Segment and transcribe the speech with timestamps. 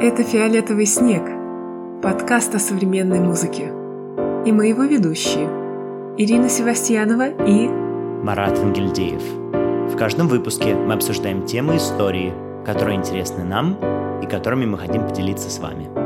[0.00, 1.22] Это «Фиолетовый снег»–
[2.02, 3.72] подкаст о современной музыке.
[4.44, 5.48] И мы его ведущие–
[6.18, 7.68] Ирина Севастьянова и
[8.22, 9.22] Марат Ангельдеев.
[9.92, 12.32] В каждом выпуске мы обсуждаем темы истории,
[12.66, 13.78] которые интересны нам
[14.22, 16.03] и которыми мы хотим поделиться с вами.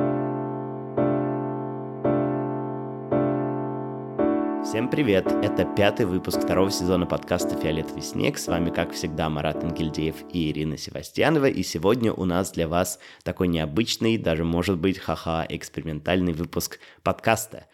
[4.69, 5.27] Всем привет!
[5.43, 8.37] Это пятый выпуск второго сезона подкаста «Фиолетовый снег».
[8.37, 11.47] С вами, как всегда, Марат Ангельдеев и Ирина Севастьянова.
[11.47, 17.65] И сегодня у нас для вас такой необычный, даже, может быть, ха-ха, экспериментальный выпуск подкаста,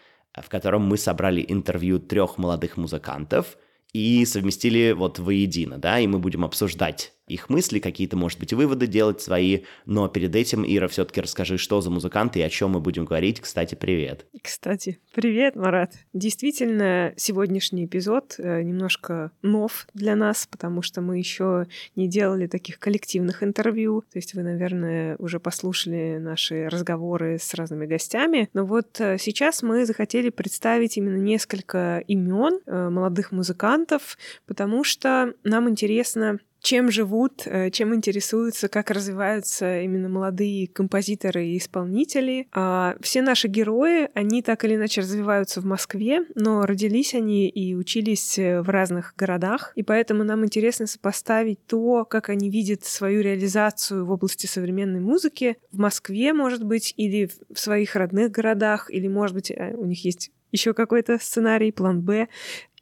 [0.40, 3.58] в котором мы собрали интервью трех молодых музыкантов
[3.92, 8.86] и совместили вот воедино, да, и мы будем обсуждать их мысли, какие-то, может быть, выводы
[8.86, 12.80] делать свои, но перед этим, Ира, все-таки расскажи, что за музыканты и о чем мы
[12.80, 13.40] будем говорить.
[13.40, 14.26] Кстати, привет.
[14.42, 15.94] Кстати, привет, Марат.
[16.12, 21.66] Действительно, сегодняшний эпизод э, немножко нов для нас, потому что мы еще
[21.96, 24.02] не делали таких коллективных интервью.
[24.12, 28.50] То есть вы, наверное, уже послушали наши разговоры с разными гостями.
[28.52, 35.32] Но вот э, сейчас мы захотели представить именно несколько имен э, молодых музыкантов, потому что
[35.42, 42.48] нам интересно чем живут, э, чем интересуются, как развиваются именно молодые композиторы и исполнители.
[42.52, 47.74] А все наши герои, они так или иначе развиваются в Москве, но родились они и
[47.74, 53.20] учились э, в разных городах, и поэтому нам интересно сопоставить то, как они видят свою
[53.20, 59.06] реализацию в области современной музыки в Москве, может быть, или в своих родных городах, или,
[59.06, 62.28] может быть, э, у них есть еще какой-то сценарий, план Б.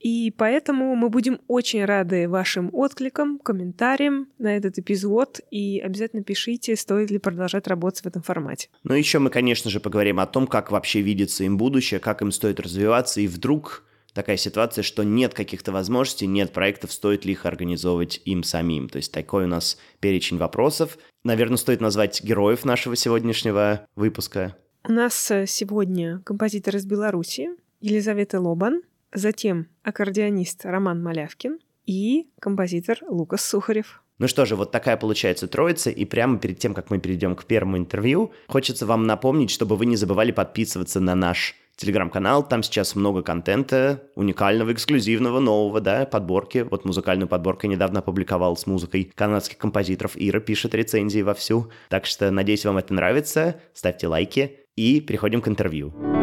[0.03, 5.41] И поэтому мы будем очень рады вашим откликам, комментариям на этот эпизод.
[5.53, 8.69] И обязательно пишите, стоит ли продолжать работать в этом формате.
[8.83, 12.33] Ну, еще мы, конечно же, поговорим о том, как вообще видится им будущее, как им
[12.33, 13.20] стоит развиваться.
[13.20, 18.42] И вдруг такая ситуация, что нет каких-то возможностей, нет проектов, стоит ли их организовывать им
[18.42, 18.89] самим.
[18.89, 20.98] То есть такой у нас перечень вопросов.
[21.23, 24.56] Наверное, стоит назвать героев нашего сегодняшнего выпуска.
[24.84, 32.98] У нас э, сегодня композитор из Беларуси Елизавета Лобан, затем аккордеонист Роман Малявкин и композитор
[33.08, 34.02] Лукас Сухарев.
[34.18, 37.45] Ну что же, вот такая получается троица, и прямо перед тем, как мы перейдем к
[37.45, 42.95] первому интервью, хочется вам напомнить, чтобы вы не забывали подписываться на наш телеграм-канал, там сейчас
[42.95, 46.67] много контента, уникального, эксклюзивного, нового, да, подборки.
[46.70, 50.12] Вот музыкальную подборку я недавно опубликовал с музыкой канадских композиторов.
[50.14, 51.70] Ира пишет рецензии вовсю.
[51.89, 53.61] Так что, надеюсь, вам это нравится.
[53.73, 56.22] Ставьте лайки и переходим к интервью.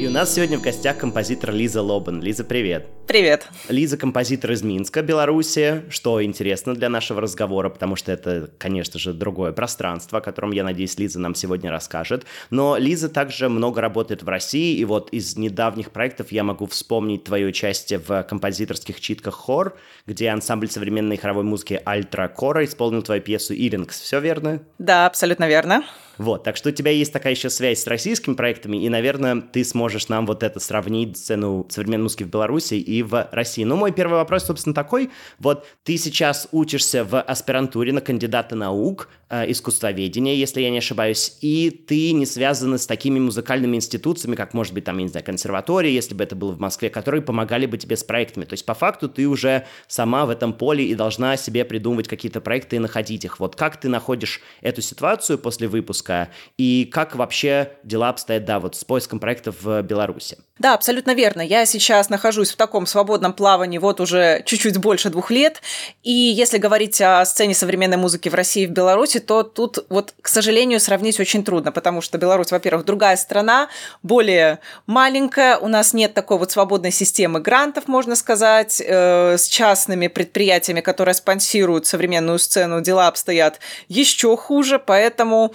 [0.00, 2.22] И у нас сегодня в гостях композитор Лиза Лобан.
[2.22, 2.88] Лиза, привет.
[3.06, 3.46] Привет.
[3.68, 9.12] Лиза композитор из Минска, Беларуси, что интересно для нашего разговора, потому что это, конечно же,
[9.12, 12.24] другое пространство, о котором, я надеюсь, Лиза нам сегодня расскажет.
[12.48, 17.24] Но Лиза также много работает в России, и вот из недавних проектов я могу вспомнить
[17.24, 23.20] твое участие в композиторских читках «Хор», где ансамбль современной хоровой музыки «Альтра Кора» исполнил твою
[23.20, 24.00] пьесу «Илингс».
[24.00, 24.62] Все верно?
[24.78, 25.84] Да, абсолютно верно.
[26.20, 29.64] Вот, так что у тебя есть такая еще связь с российскими проектами, и, наверное, ты
[29.64, 33.64] сможешь нам вот это сравнить, сцену современной музыки в Беларуси и в России.
[33.64, 35.08] Ну, мой первый вопрос, собственно, такой.
[35.38, 41.38] Вот ты сейчас учишься в аспирантуре на кандидата наук, э, искусствоведения, если я не ошибаюсь,
[41.40, 45.24] и ты не связана с такими музыкальными институциями, как, может быть, там, я не знаю,
[45.24, 48.44] консерватория, если бы это было в Москве, которые помогали бы тебе с проектами.
[48.44, 52.42] То есть, по факту, ты уже сама в этом поле и должна себе придумывать какие-то
[52.42, 53.40] проекты и находить их.
[53.40, 56.28] Вот как ты находишь эту ситуацию после выпуска, выпуска,
[56.58, 60.38] и как вообще дела обстоят, да, вот с поиском проектов в Беларуси.
[60.60, 61.40] Да, абсолютно верно.
[61.40, 65.62] Я сейчас нахожусь в таком свободном плавании вот уже чуть-чуть больше двух лет.
[66.02, 70.12] И если говорить о сцене современной музыки в России и в Беларуси, то тут вот,
[70.20, 73.70] к сожалению, сравнить очень трудно, потому что Беларусь, во-первых, другая страна,
[74.02, 80.08] более маленькая, у нас нет такой вот свободной системы грантов, можно сказать, э, с частными
[80.08, 85.54] предприятиями, которые спонсируют современную сцену, дела обстоят еще хуже, поэтому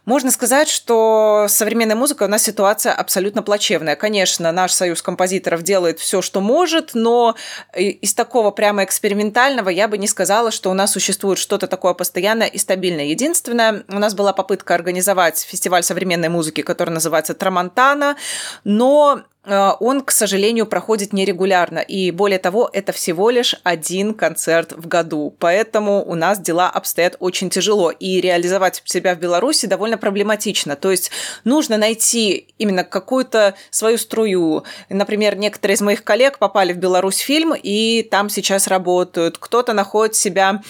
[0.05, 3.95] можно сказать, что с современной музыкой у нас ситуация абсолютно плачевная.
[3.95, 7.35] Конечно, наш союз композиторов делает все, что может, но
[7.75, 12.47] из такого прямо экспериментального я бы не сказала, что у нас существует что-то такое постоянное
[12.47, 13.05] и стабильное.
[13.05, 18.15] Единственное, у нас была попытка организовать фестиваль современной музыки, который называется Трамонтана,
[18.63, 21.79] но Э, он, к сожалению, проходит нерегулярно.
[21.79, 25.35] И более того, это всего лишь один концерт в году.
[25.39, 27.91] Поэтому у нас дела обстоят очень тяжело.
[27.91, 30.75] И реализовать себя в Беларуси довольно проблематично.
[30.75, 31.11] То есть
[31.43, 34.63] нужно найти именно какую-то свою струю.
[34.89, 39.37] Например, некоторые из моих коллег попали в Беларусь фильм и там сейчас работают.
[39.37, 40.61] Кто-то находит себя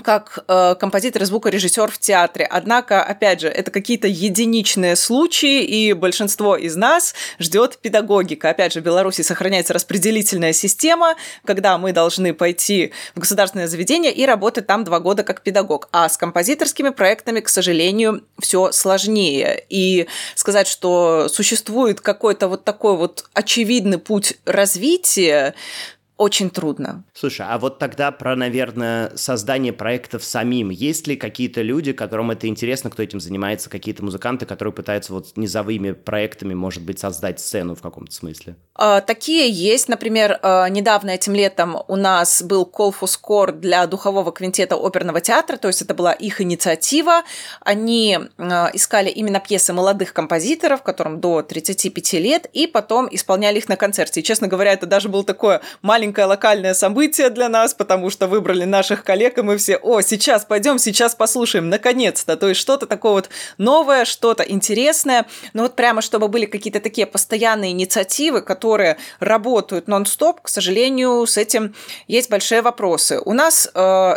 [0.00, 2.46] как э, композитор и звукорежиссер в театре.
[2.46, 8.50] Однако, опять же, это какие-то единичные случаи, и большинство из нас ждет педагогика.
[8.50, 11.14] Опять же, в Беларуси сохраняется распределительная система,
[11.44, 15.88] когда мы должны пойти в государственное заведение и работать там два года как педагог.
[15.92, 19.64] А с композиторскими проектами, к сожалению, все сложнее.
[19.68, 25.54] И сказать, что существует какой-то вот такой вот очевидный путь развития,
[26.18, 27.04] очень трудно.
[27.14, 30.70] Слушай, а вот тогда про, наверное, создание проектов самим.
[30.70, 35.36] Есть ли какие-то люди, которым это интересно, кто этим занимается, какие-то музыканты, которые пытаются вот
[35.36, 38.56] низовыми проектами, может быть, создать сцену в каком-то смысле?
[38.80, 39.88] А, такие есть.
[39.88, 45.20] Например, а, недавно этим летом у нас был Call for Score для духового квинтета оперного
[45.20, 47.24] театра, то есть это была их инициатива.
[47.60, 53.68] Они а, искали именно пьесы молодых композиторов, которым до 35 лет, и потом исполняли их
[53.68, 54.20] на концерте.
[54.20, 58.64] И, честно говоря, это даже было такое маленькое локальное событие для нас, потому что выбрали
[58.64, 62.36] наших коллег, и мы все, о, сейчас пойдем, сейчас послушаем, наконец-то.
[62.36, 63.28] То есть что-то такое вот
[63.58, 65.26] новое, что-то интересное.
[65.52, 68.67] Но вот прямо, чтобы были какие-то такие постоянные инициативы, которые
[69.20, 71.74] работают нон-стоп, к сожалению, с этим
[72.06, 73.20] есть большие вопросы.
[73.24, 74.14] У нас э,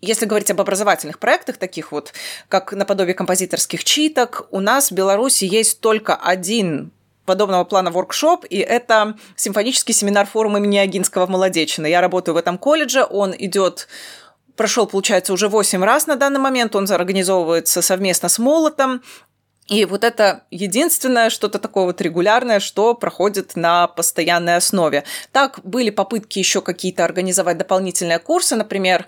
[0.00, 2.12] если говорить об образовательных проектах, таких вот,
[2.48, 6.92] как наподобие композиторских читок, у нас в Беларуси есть только один
[7.24, 11.86] подобного плана воркшоп, и это симфонический семинар форума имени Агинского в Молодечино.
[11.86, 13.88] Я работаю в этом колледже, он идет
[14.54, 19.02] прошел, получается, уже 8 раз на данный момент, он организовывается совместно с Молотом,
[19.68, 25.04] и вот это единственное что-то такое вот регулярное, что проходит на постоянной основе.
[25.32, 29.06] Так были попытки еще какие-то организовать дополнительные курсы, например,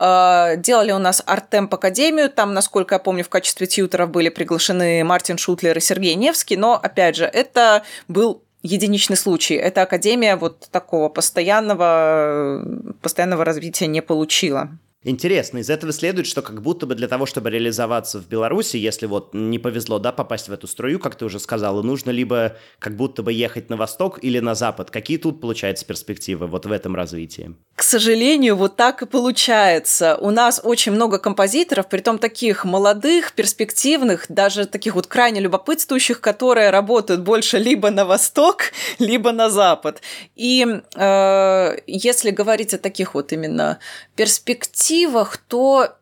[0.00, 5.04] э, делали у нас Артемп Академию, там, насколько я помню, в качестве тьютеров были приглашены
[5.04, 9.54] Мартин Шутлер и Сергей Невский, но, опять же, это был единичный случай.
[9.54, 12.64] Эта академия вот такого постоянного,
[13.00, 14.70] постоянного развития не получила.
[15.04, 19.06] Интересно, из этого следует, что как будто бы для того, чтобы реализоваться в Беларуси, если
[19.06, 22.96] вот не повезло, да, попасть в эту струю, как ты уже сказала, нужно либо как
[22.96, 24.92] будто бы ехать на восток или на запад.
[24.92, 27.56] Какие тут, получается, перспективы вот в этом развитии?
[27.74, 30.16] К сожалению, вот так и получается.
[30.20, 36.20] У нас очень много композиторов, при том таких молодых, перспективных, даже таких вот крайне любопытствующих,
[36.20, 40.00] которые работают больше либо на восток, либо на запад.
[40.36, 40.64] И
[40.94, 43.80] э, если говорить о таких вот именно
[44.14, 45.96] перспективах, мотивах, то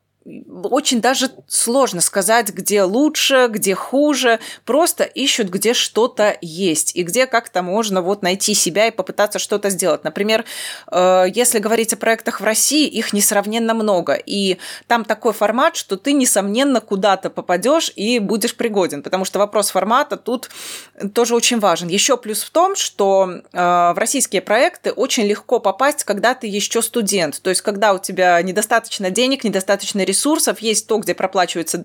[0.64, 4.40] очень даже сложно сказать, где лучше, где хуже.
[4.64, 9.70] Просто ищут, где что-то есть и где как-то можно вот найти себя и попытаться что-то
[9.70, 10.04] сделать.
[10.04, 10.44] Например,
[10.90, 14.14] э, если говорить о проектах в России, их несравненно много.
[14.14, 19.02] И там такой формат, что ты, несомненно, куда-то попадешь и будешь пригоден.
[19.02, 20.50] Потому что вопрос формата тут
[21.14, 21.88] тоже очень важен.
[21.88, 26.82] Еще плюс в том, что э, в российские проекты очень легко попасть, когда ты еще
[26.82, 27.40] студент.
[27.42, 30.19] То есть, когда у тебя недостаточно денег, недостаточно ресурсов,
[30.60, 31.84] есть то, где проплачивается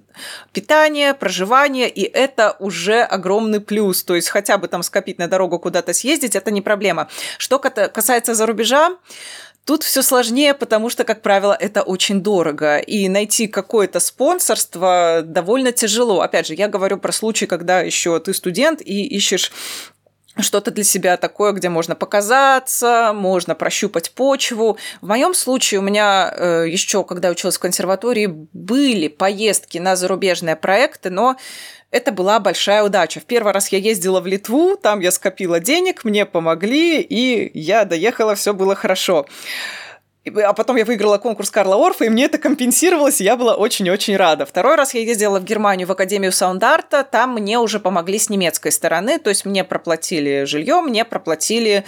[0.53, 4.03] питание, проживание, и это уже огромный плюс.
[4.03, 7.07] То есть хотя бы там скопить на дорогу куда-то съездить, это не проблема.
[7.37, 8.97] Что касается за рубежа,
[9.65, 12.77] Тут все сложнее, потому что, как правило, это очень дорого.
[12.77, 16.21] И найти какое-то спонсорство довольно тяжело.
[16.21, 19.51] Опять же, я говорю про случай, когда еще ты студент и ищешь
[20.39, 24.77] что-то для себя такое, где можно показаться, можно прощупать почву.
[25.01, 30.55] В моем случае у меня э, еще, когда училась в консерватории, были поездки на зарубежные
[30.55, 31.37] проекты, но
[31.91, 33.19] это была большая удача.
[33.19, 37.85] В первый раз я ездила в Литву, там я скопила денег, мне помогли, и я
[37.85, 39.25] доехала, все было хорошо.
[40.44, 44.18] А потом я выиграла конкурс Карла Орфа, и мне это компенсировалось, и я была очень-очень
[44.18, 44.45] рада.
[44.45, 48.71] Второй раз я ездила в Германию в Академию Саундарта, там мне уже помогли с немецкой
[48.71, 51.85] стороны, то есть мне проплатили жилье, мне проплатили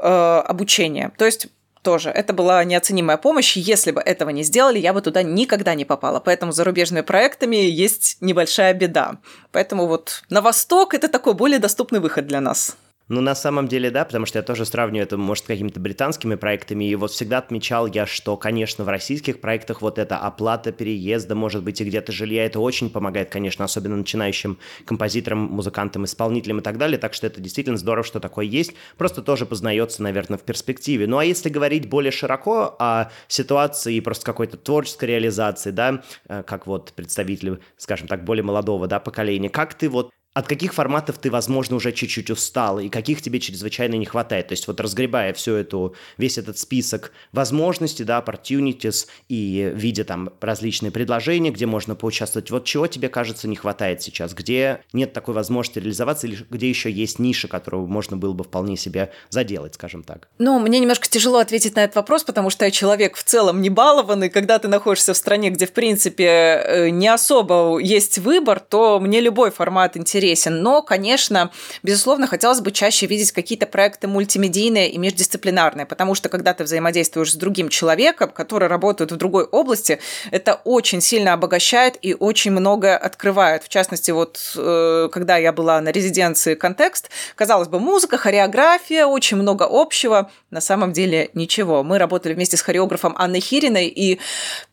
[0.00, 1.10] э, обучение.
[1.18, 1.48] То есть
[1.82, 2.10] тоже.
[2.10, 3.56] Это была неоценимая помощь.
[3.56, 6.20] Если бы этого не сделали, я бы туда никогда не попала.
[6.20, 9.16] Поэтому зарубежными проектами есть небольшая беда.
[9.50, 12.76] Поэтому вот на восток это такой более доступный выход для нас.
[13.08, 16.36] Ну, на самом деле, да, потому что я тоже сравниваю это, может, с какими-то британскими
[16.36, 21.34] проектами, и вот всегда отмечал я, что, конечно, в российских проектах вот эта оплата переезда,
[21.34, 26.62] может быть, и где-то жилья, это очень помогает, конечно, особенно начинающим композиторам, музыкантам, исполнителям и
[26.62, 30.42] так далее, так что это действительно здорово, что такое есть, просто тоже познается, наверное, в
[30.42, 31.06] перспективе.
[31.06, 36.66] Ну, а если говорить более широко о ситуации просто какой-то творческой реализации, да, э, как
[36.66, 41.30] вот представители, скажем так, более молодого, да, поколения, как ты вот от каких форматов ты,
[41.30, 44.48] возможно, уже чуть-чуть устал, и каких тебе чрезвычайно не хватает.
[44.48, 50.30] То есть вот разгребая всю эту, весь этот список возможностей, да, opportunities, и видя там
[50.40, 55.34] различные предложения, где можно поучаствовать, вот чего тебе, кажется, не хватает сейчас, где нет такой
[55.34, 60.02] возможности реализоваться, или где еще есть ниша, которую можно было бы вполне себе заделать, скажем
[60.02, 60.28] так?
[60.38, 63.68] Ну, мне немножко тяжело ответить на этот вопрос, потому что я человек в целом не
[63.68, 68.98] балованный, когда ты находишься в стране, где, в принципе, э, не особо есть выбор, то
[68.98, 70.62] мне любой формат интересен интересен.
[70.62, 71.50] Но, конечно,
[71.82, 77.32] безусловно, хотелось бы чаще видеть какие-то проекты мультимедийные и междисциплинарные, потому что когда ты взаимодействуешь
[77.32, 79.98] с другим человеком, который работает в другой области,
[80.30, 83.64] это очень сильно обогащает и очень многое открывает.
[83.64, 89.36] В частности, вот э, когда я была на резиденции «Контекст», казалось бы, музыка, хореография, очень
[89.36, 90.30] много общего.
[90.50, 91.82] На самом деле ничего.
[91.82, 94.20] Мы работали вместе с хореографом Анной Хириной, и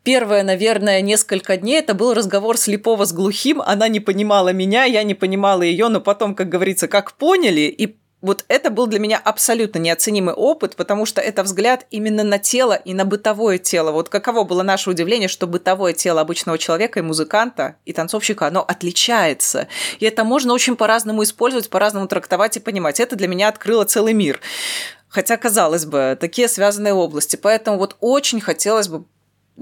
[0.04, 3.62] первые, наверное, несколько дней это был разговор слепого с глухим.
[3.62, 7.62] Она не понимала меня, я не понимала понимала ее, но потом, как говорится, как поняли,
[7.62, 12.38] и вот это был для меня абсолютно неоценимый опыт, потому что это взгляд именно на
[12.38, 13.92] тело и на бытовое тело.
[13.92, 18.62] Вот каково было наше удивление, что бытовое тело обычного человека и музыканта, и танцовщика, оно
[18.62, 19.70] отличается.
[20.02, 23.00] И это можно очень по-разному использовать, по-разному трактовать и понимать.
[23.00, 24.42] Это для меня открыло целый мир.
[25.08, 27.38] Хотя, казалось бы, такие связанные области.
[27.38, 29.06] Поэтому вот очень хотелось бы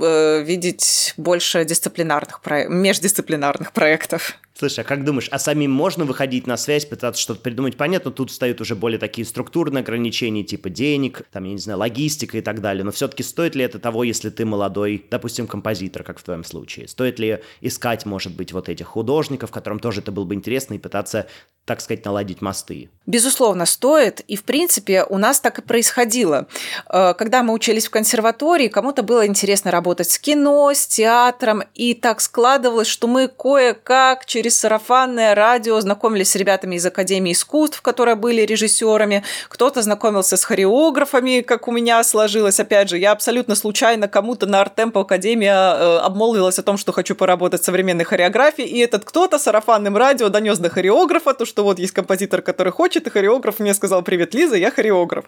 [0.01, 4.39] э, видеть больше дисциплинарных, междисциплинарных проектов.
[4.57, 7.77] Слушай, а как думаешь, а самим можно выходить на связь, пытаться что-то придумать?
[7.77, 12.39] Понятно, тут встают уже более такие структурные ограничения, типа денег, там, я не знаю, логистика
[12.39, 16.17] и так далее, но все-таки стоит ли это того, если ты молодой, допустим, композитор, как
[16.17, 16.87] в твоем случае?
[16.87, 20.79] Стоит ли искать, может быть, вот этих художников, которым тоже это было бы интересно, и
[20.79, 21.27] пытаться,
[21.65, 22.89] так сказать, наладить мосты?
[23.05, 26.47] Безусловно, стоит, и, в принципе, у нас так и происходило.
[26.91, 31.93] Э, когда мы учились в консерватории, кому-то было интересно работать с кино, с театром, и
[31.93, 37.81] так складывалось, что мы кое-как через через сарафанное радио знакомились с ребятами из Академии искусств,
[37.81, 42.61] которые были режиссерами, кто-то знакомился с хореографами, как у меня сложилось.
[42.61, 47.13] Опять же, я абсолютно случайно кому-то на Артемпо Академия э, обмолвилась о том, что хочу
[47.13, 51.77] поработать в современной хореографии, и этот кто-то сарафанным радио донес до хореографа, то, что вот
[51.79, 55.25] есть композитор, который хочет, и хореограф мне сказал, привет, Лиза, я хореограф.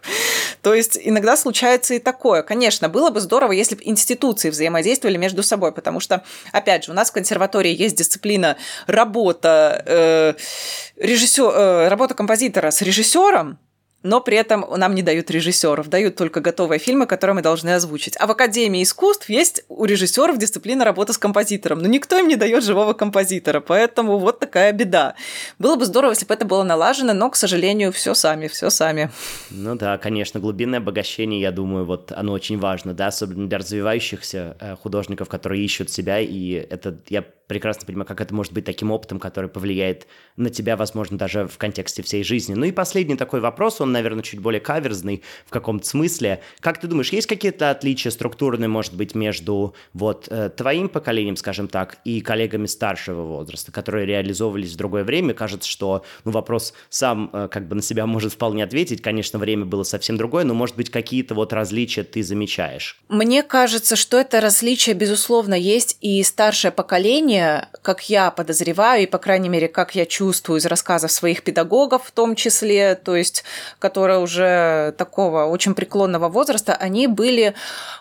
[0.61, 2.41] То есть иногда случается и такое.
[2.41, 6.23] Конечно, было бы здорово, если бы институции взаимодействовали между собой, потому что,
[6.53, 8.55] опять же, у нас в консерватории есть дисциплина
[8.87, 10.33] работы работа э,
[10.97, 13.57] режиссер, э, работа композитора с режиссером,
[14.03, 18.15] но при этом нам не дают режиссеров, дают только готовые фильмы, которые мы должны озвучить.
[18.19, 22.35] А в Академии искусств есть у режиссеров дисциплина работы с композитором, но никто им не
[22.35, 25.15] дает живого композитора, поэтому вот такая беда.
[25.57, 29.09] Было бы здорово, если бы это было налажено, но, к сожалению, все сами, все сами.
[29.49, 34.55] Ну да, конечно, глубинное обогащение, я думаю, вот оно очень важно, да, особенно для развивающихся
[34.59, 38.91] э, художников, которые ищут себя, и это я прекрасно понимаю, как это может быть таким
[38.91, 40.05] опытом, который повлияет
[40.37, 42.53] на тебя, возможно, даже в контексте всей жизни.
[42.53, 46.41] Ну и последний такой вопрос, он, наверное, чуть более каверзный в каком-то смысле.
[46.59, 51.67] Как ты думаешь, есть какие-то отличия структурные, может быть, между вот э, твоим поколением, скажем
[51.67, 55.33] так, и коллегами старшего возраста, которые реализовывались в другое время?
[55.33, 59.01] Кажется, что ну, вопрос сам э, как бы на себя может вполне ответить.
[59.01, 63.01] Конечно, время было совсем другое, но, может быть, какие-то вот различия ты замечаешь?
[63.09, 67.38] Мне кажется, что это различие, безусловно, есть, и старшее поколение
[67.81, 72.11] как я подозреваю, и, по крайней мере, как я чувствую из рассказов своих педагогов в
[72.11, 73.43] том числе, то есть,
[73.79, 77.53] которые уже такого очень преклонного возраста, они были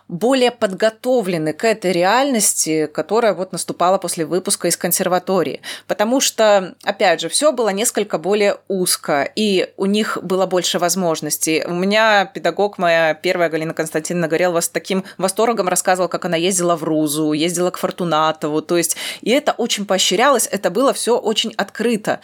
[0.08, 5.60] более подготовлены к этой реальности, которая вот наступала после выпуска из консерватории.
[5.86, 11.62] Потому что, опять же, все было несколько более узко, и у них было больше возможностей.
[11.66, 16.76] У меня педагог моя первая, Галина Константиновна Горелова, с таким восторгом рассказывала, как она ездила
[16.76, 18.96] в Рузу, ездила к Фортунатову, то есть
[19.28, 22.20] и это очень поощрялось, это было все очень открыто.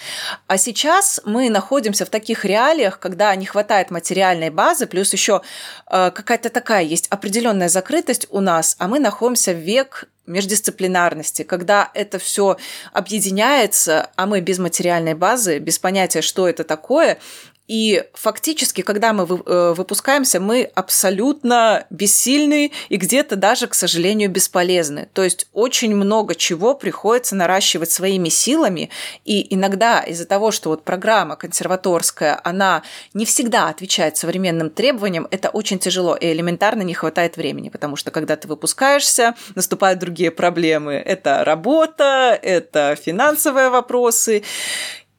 [0.46, 5.42] А сейчас мы находимся в таких реалиях, когда не хватает материальной базы, плюс еще
[5.90, 11.90] э, какая-то такая есть определенная закрытость у нас, а мы находимся в век междисциплинарности, когда
[11.92, 12.56] это все
[12.94, 17.18] объединяется, а мы без материальной базы, без понятия, что это такое,
[17.66, 25.09] и фактически, когда мы э, выпускаемся, мы абсолютно бессильны и где-то даже, к сожалению, бесполезны.
[25.14, 28.90] То есть очень много чего приходится наращивать своими силами,
[29.25, 32.83] и иногда из-за того, что вот программа консерваторская, она
[33.14, 38.11] не всегда отвечает современным требованиям, это очень тяжело, и элементарно не хватает времени, потому что
[38.11, 40.94] когда ты выпускаешься, наступают другие проблемы.
[40.94, 44.42] Это работа, это финансовые вопросы,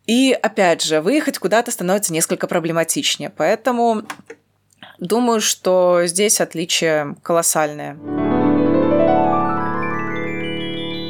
[0.08, 3.30] и опять же, выехать куда-то становится несколько проблематичнее.
[3.30, 4.04] Поэтому
[5.00, 7.98] думаю, что здесь отличие колоссальное.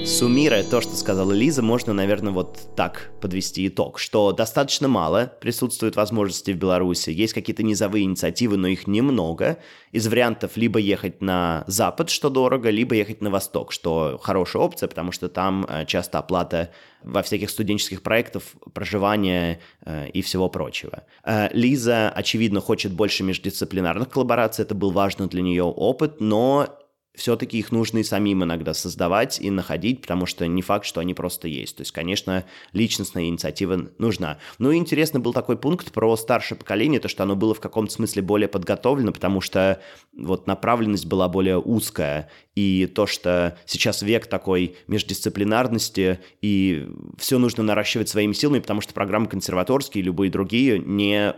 [0.06, 5.96] Суммируя то, что сказала Лиза, можно, наверное, вот так подвести итог, что достаточно мало присутствует
[5.96, 9.58] возможностей в Беларуси, есть какие-то низовые инициативы, но их немного.
[9.92, 14.88] Из вариантов либо ехать на запад, что дорого, либо ехать на восток, что хорошая опция,
[14.88, 16.70] потому что там э, часто оплата
[17.02, 18.44] во всяких студенческих проектах,
[18.74, 21.04] проживания э, и всего прочего.
[21.24, 26.68] Э, Лиза, очевидно, хочет больше междисциплинарных коллабораций, это был важный для нее опыт, но
[27.16, 31.14] все-таки их нужно и самим иногда создавать и находить, потому что не факт, что они
[31.14, 31.78] просто есть.
[31.78, 34.38] То есть, конечно, личностная инициатива нужна.
[34.60, 37.94] Ну и интересно был такой пункт про старшее поколение, то, что оно было в каком-то
[37.94, 39.82] смысле более подготовлено, потому что
[40.18, 47.64] вот направленность была более узкая, и то, что сейчас век такой междисциплинарности, и все нужно
[47.64, 51.36] наращивать своими силами, потому что программы консерваторские и любые другие не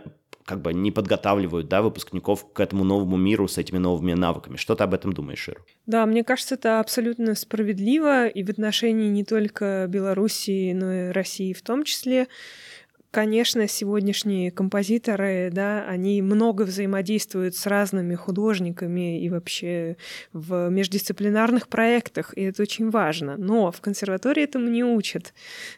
[0.48, 4.56] как бы не подготавливают да, выпускников к этому новому миру с этими новыми навыками.
[4.56, 5.62] Что ты об этом думаешь, Ир?
[5.84, 11.52] Да, мне кажется, это абсолютно справедливо и в отношении не только Белоруссии, но и России
[11.52, 12.28] в том числе
[13.10, 19.96] конечно, сегодняшние композиторы, да, они много взаимодействуют с разными художниками и вообще
[20.32, 23.36] в междисциплинарных проектах, и это очень важно.
[23.36, 25.32] Но в консерватории этому не учат,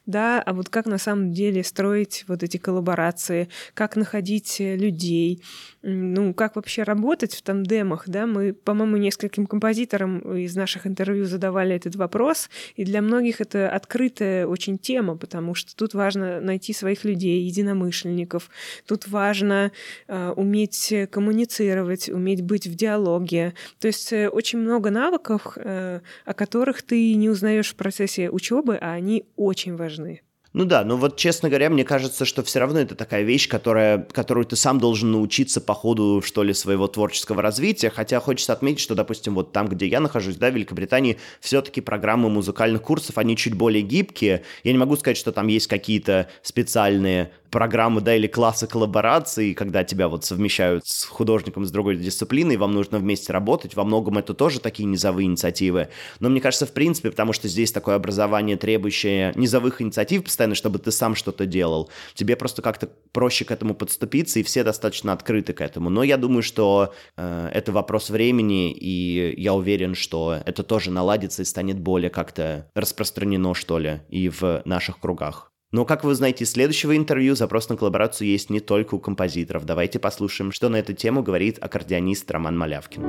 [0.07, 5.43] да, а вот как на самом деле строить вот эти коллаборации, как находить людей,
[5.83, 11.77] ну, как вообще работать в тандемах, да, мы, по-моему, нескольким композиторам из наших интервью задавали
[11.77, 17.05] этот вопрос, и для многих это открытая очень тема, потому что тут важно найти своих
[17.05, 18.51] людей, единомышленников,
[18.87, 19.73] тут важно
[20.09, 26.35] э, уметь коммуницировать, уметь быть в диалоге, то есть э, очень много навыков, э, о
[26.35, 30.23] которых ты не узнаешь в процессе учебы, а они очень важны.
[30.53, 33.99] Ну да, но вот, честно говоря, мне кажется, что все равно это такая вещь, которая,
[33.99, 38.81] которую ты сам должен научиться по ходу, что ли, своего творческого развития, хотя хочется отметить,
[38.81, 43.37] что, допустим, вот там, где я нахожусь, да, в Великобритании, все-таки программы музыкальных курсов, они
[43.37, 44.43] чуть более гибкие.
[44.65, 49.85] Я не могу сказать, что там есть какие-то специальные программы, да, или классы коллаборации, когда
[49.85, 53.75] тебя вот совмещают с художником из другой дисциплины, вам нужно вместе работать.
[53.75, 55.89] Во многом это тоже такие низовые инициативы.
[56.21, 60.79] Но мне кажется, в принципе, потому что здесь такое образование, требующее низовых инициатив постоянно, чтобы
[60.79, 65.53] ты сам что-то делал, тебе просто как-то проще к этому подступиться, и все достаточно открыты
[65.53, 65.91] к этому.
[65.91, 71.43] Но я думаю, что э, это вопрос времени, и я уверен, что это тоже наладится
[71.43, 75.50] и станет более как-то распространено, что ли, и в наших кругах.
[75.73, 79.65] Но, как вы знаете из следующего интервью, запрос на коллаборацию есть не только у композиторов.
[79.65, 83.05] Давайте послушаем, что на эту тему говорит аккордеонист Роман Малявкин.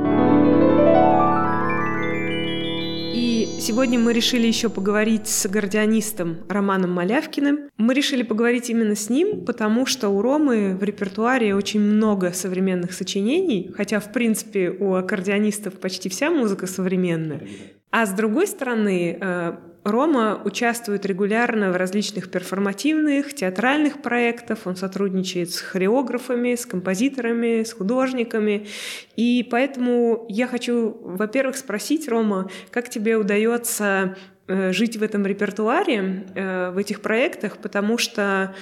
[3.16, 7.72] И сегодня мы решили еще поговорить с аккордеонистом Романом Малявкиным.
[7.78, 12.94] Мы решили поговорить именно с ним, потому что у Ромы в репертуаре очень много современных
[12.94, 17.42] сочинений, хотя, в принципе, у аккордеонистов почти вся музыка современная.
[17.90, 24.60] А с другой стороны, э, Рома участвует регулярно в различных перформативных, театральных проектах.
[24.66, 28.68] Он сотрудничает с хореографами, с композиторами, с художниками.
[29.16, 34.16] И поэтому я хочу, во-первых, спросить, Рома, как тебе удается
[34.48, 38.54] э, жить в этом репертуаре, э, в этих проектах, потому что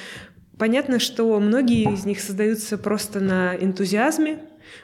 [0.57, 4.39] понятно, что многие из них создаются просто на энтузиазме,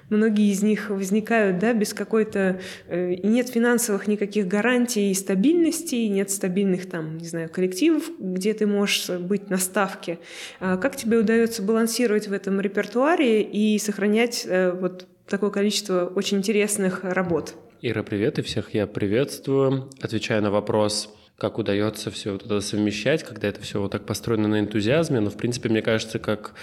[0.09, 2.59] Многие из них возникают да, без какой-то...
[2.87, 8.67] Э, нет финансовых никаких гарантий и стабильности, нет стабильных там, не знаю, коллективов, где ты
[8.67, 10.19] можешь быть на ставке.
[10.59, 16.37] А как тебе удается балансировать в этом репертуаре и сохранять э, вот такое количество очень
[16.37, 17.55] интересных работ?
[17.81, 19.89] Ира, привет, и всех я приветствую.
[20.01, 24.47] Отвечая на вопрос, как удается все вот это совмещать, когда это все вот так построено
[24.47, 25.19] на энтузиазме.
[25.19, 26.53] Но, в принципе, мне кажется, как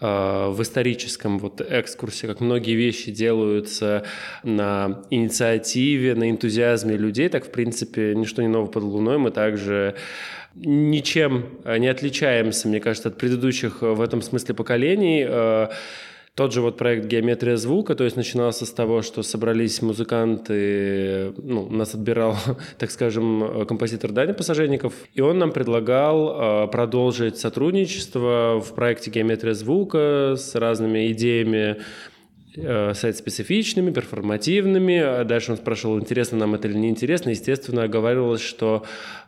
[0.00, 4.04] э, в историческом вот экскурсе, как многие вещи делаются
[4.42, 9.18] на инициативе, на энтузиазме людей, так, в принципе, ничто не ново под луной.
[9.18, 9.96] Мы также
[10.54, 15.26] ничем не отличаемся, мне кажется, от предыдущих в этом смысле поколений.
[15.28, 15.68] Э,
[16.34, 21.68] тот же вот проект «Геометрия звука», то есть начинался с того, что собрались музыканты, ну,
[21.68, 22.36] нас отбирал,
[22.78, 29.52] так скажем, композитор Даня Пассаженников, и он нам предлагал э, продолжить сотрудничество в проекте «Геометрия
[29.52, 31.82] звука» с разными идеями
[32.56, 35.24] э, сайт-специфичными, перформативными.
[35.24, 37.28] Дальше он спрашивал, интересно нам это или не интересно.
[37.28, 38.84] Естественно, оговаривалось, что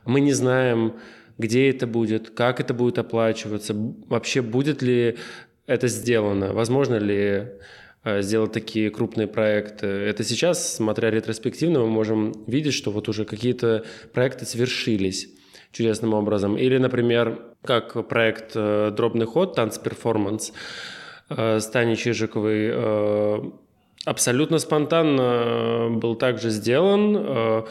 [0.07, 0.95] мы не знаем,
[1.37, 3.75] где это будет, как это будет оплачиваться,
[4.09, 5.19] вообще будет ли
[5.66, 6.53] это сделано?
[6.53, 7.48] Возможно ли
[8.05, 9.87] э, сделать такие крупные проекты.
[9.87, 15.29] Это сейчас, смотря ретроспективно, мы можем видеть, что вот уже какие-то проекты свершились
[15.72, 16.57] чудесным образом.
[16.57, 20.53] Или, например, как проект э, «Дробный ход», «Танц-перформанс»
[21.31, 23.53] э, с Таней Чижиковой
[24.05, 27.64] абсолютно спонтанно был также сделан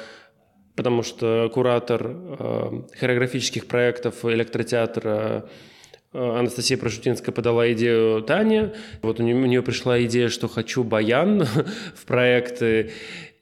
[0.75, 2.01] потому что куратор
[2.99, 5.47] хореографических проектов электротеатра
[6.13, 8.73] Анастасия Прошутинская подала идею Тане.
[9.02, 11.43] Вот у нее, пришла идея, что хочу баян
[11.95, 12.91] в проекты.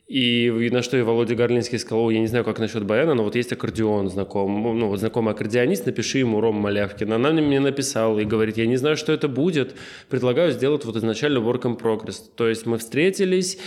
[0.07, 3.35] И на что и Володя Гарлинский сказал, я не знаю, как насчет баяна, но вот
[3.35, 7.13] есть аккордеон знаком, ну вот знакомый аккордеонист, напиши ему Рома Малявкин.
[7.13, 9.73] Она мне написала и говорит, я не знаю, что это будет,
[10.09, 12.17] предлагаю сделать вот изначально work in progress.
[12.35, 13.57] То есть мы встретились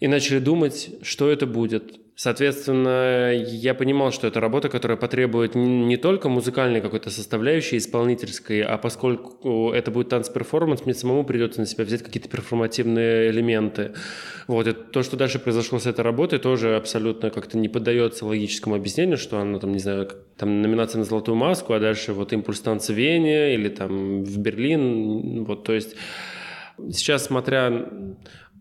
[0.00, 2.00] и начали думать, что это будет.
[2.20, 8.76] Соответственно, я понимал, что это работа, которая потребует не только музыкальной какой-то составляющей, исполнительской, а
[8.76, 13.92] поскольку это будет танц-перформанс, мне самому придется на себя взять какие-то перформативные элементы.
[14.48, 18.74] Вот, и то, что дальше произошло с этой работой, тоже абсолютно как-то не поддается логическому
[18.74, 22.58] объяснению, что она там, не знаю, там номинация на «Золотую маску», а дальше вот импульс
[22.58, 25.44] танца Вене или там в Берлин.
[25.44, 25.94] Вот, то есть
[26.90, 27.88] сейчас, смотря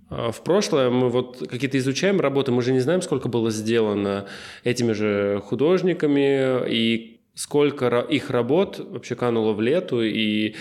[0.10, 4.28] в прошлое мы вот какие-то изучаем работы, мы же не знаем, сколько было сделано
[4.64, 10.56] этими же художниками и сколько их работ вообще кануло в лету и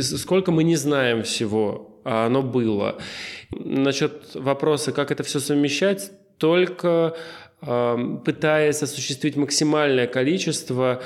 [0.00, 2.98] сколько мы не знаем всего, а оно было.
[3.50, 7.16] Насчет вопроса, как это все совмещать, только
[7.62, 11.00] э, пытаясь осуществить максимальное количество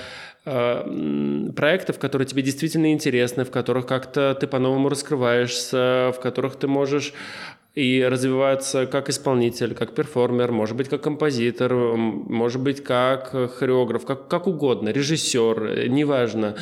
[0.45, 7.15] проектов, которые тебе действительно интересны, в которых как-то ты по-новому раскрываешься, в которых ты можешь
[7.75, 14.29] и развиваться как исполнитель, как перформер, может быть, как композитор, может быть, как хореограф, как,
[14.29, 16.57] как угодно, режиссер, неважно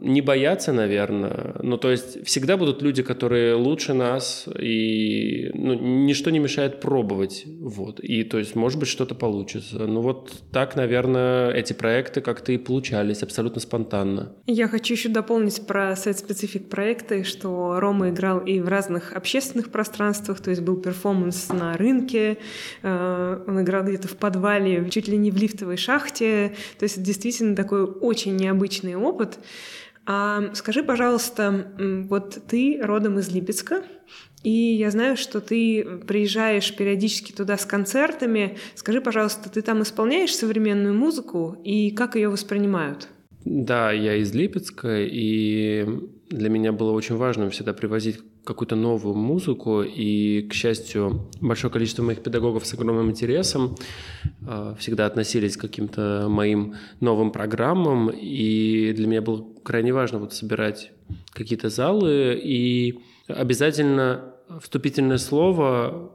[0.00, 1.54] не бояться, наверное.
[1.62, 7.44] Ну, то есть всегда будут люди, которые лучше нас, и ну, ничто не мешает пробовать.
[7.46, 8.00] Вот.
[8.00, 9.78] И то есть, может быть, что-то получится.
[9.78, 14.32] Ну, вот так, наверное, эти проекты как-то и получались абсолютно спонтанно.
[14.46, 20.40] Я хочу еще дополнить про сайт-специфик проекты, что Рома играл и в разных общественных пространствах,
[20.40, 22.38] то есть был перформанс на рынке,
[22.82, 26.54] э, он играл где-то в подвале, чуть ли не в лифтовой шахте.
[26.78, 29.38] То есть действительно такой очень необычный опыт.
[30.12, 31.72] А скажи, пожалуйста,
[32.08, 33.84] вот ты родом из Липецка,
[34.42, 38.58] и я знаю, что ты приезжаешь периодически туда с концертами.
[38.74, 43.06] Скажи, пожалуйста, ты там исполняешь современную музыку и как ее воспринимают?
[43.44, 45.86] Да, я из Липецка, и
[46.30, 52.04] для меня было очень важно всегда привозить какую-то новую музыку, и, к счастью, большое количество
[52.04, 53.76] моих педагогов с огромным интересом
[54.46, 60.32] э, всегда относились к каким-то моим новым программам, и для меня было крайне важно вот
[60.32, 60.92] собирать
[61.32, 66.12] какие-то залы и обязательно вступительное слово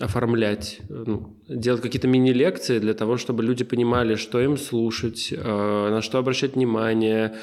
[0.00, 6.00] оформлять, ну, делать какие-то мини-лекции для того, чтобы люди понимали, что им слушать, э, на
[6.00, 7.34] что обращать внимание,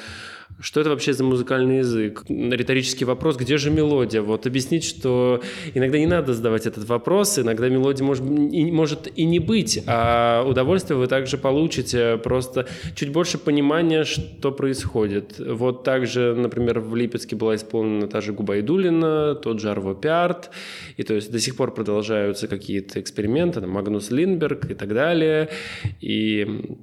[0.58, 2.24] что это вообще за музыкальный язык?
[2.28, 4.22] Риторический вопрос, где же мелодия?
[4.22, 5.42] Вот объяснить, что
[5.74, 10.44] иногда не надо задавать этот вопрос, иногда мелодия может и, может и не быть, а
[10.46, 15.38] удовольствие вы также получите, просто чуть больше понимания, что происходит.
[15.38, 20.50] Вот также, например, в Липецке была исполнена та же Губайдулина, тот же Арво Пиарт,
[20.96, 25.50] и то есть до сих пор продолжаются какие-то эксперименты, там, Магнус Линдберг и так далее,
[26.00, 26.76] и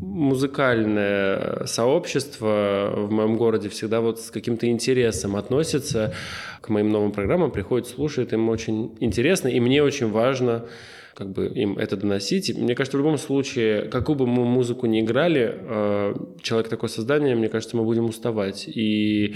[0.00, 6.14] музыкальное сообщество в моем городе всегда вот с каким-то интересом относится
[6.60, 10.66] к моим новым программам, приходит, слушает, им очень интересно, и мне очень важно
[11.14, 12.56] как бы им это доносить.
[12.56, 17.34] Мне кажется, в любом случае, какую бы мы музыку ни играли, э, человек такое создание,
[17.34, 18.66] мне кажется, мы будем уставать.
[18.66, 19.34] И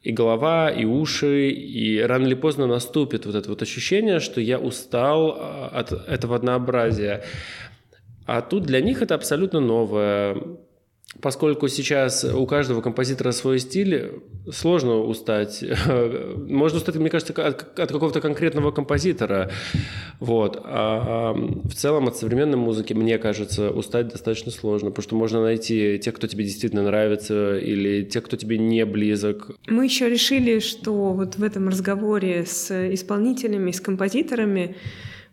[0.00, 4.58] и голова, и уши, и рано или поздно наступит вот это вот ощущение, что я
[4.58, 7.24] устал э, от этого однообразия.
[8.28, 10.36] А тут для них это абсолютно новое.
[11.22, 14.20] Поскольку сейчас у каждого композитора свой стиль,
[14.52, 15.64] сложно устать.
[16.36, 19.50] Можно устать, мне кажется, от, от какого-то конкретного композитора.
[20.20, 20.60] Вот.
[20.62, 25.98] А в целом от современной музыки, мне кажется, устать достаточно сложно, потому что можно найти
[25.98, 29.52] тех, кто тебе действительно нравится, или тех, кто тебе не близок.
[29.68, 34.76] Мы еще решили, что вот в этом разговоре с исполнителями, с композиторами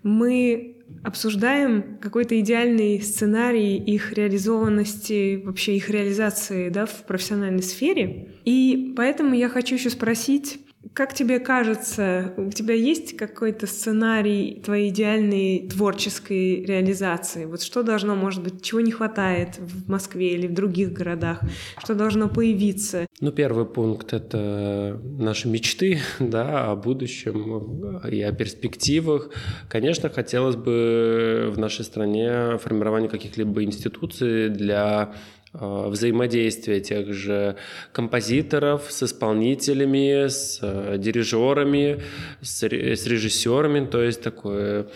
[0.02, 8.34] мы обсуждаем какой-то идеальный сценарий их реализованности, вообще их реализации да, в профессиональной сфере.
[8.44, 10.60] И поэтому я хочу еще спросить,
[10.94, 17.46] как тебе кажется, у тебя есть какой-то сценарий твоей идеальной творческой реализации?
[17.46, 21.42] Вот что должно, может быть, чего не хватает в Москве или в других городах?
[21.84, 23.08] Что должно появиться?
[23.20, 29.30] Ну, первый пункт– это наши мечты, да, о будущем и о перспективах.
[29.70, 35.14] Конечно, хотелось бы в нашей стране формирование каких-либо институций для
[35.62, 37.56] взаимодействие тех же
[37.92, 42.02] композиторов с исполнителями, с э, дирижерами,
[42.42, 44.88] с режиссерами, то есть такое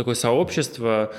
[0.00, 1.12] такое сообщество,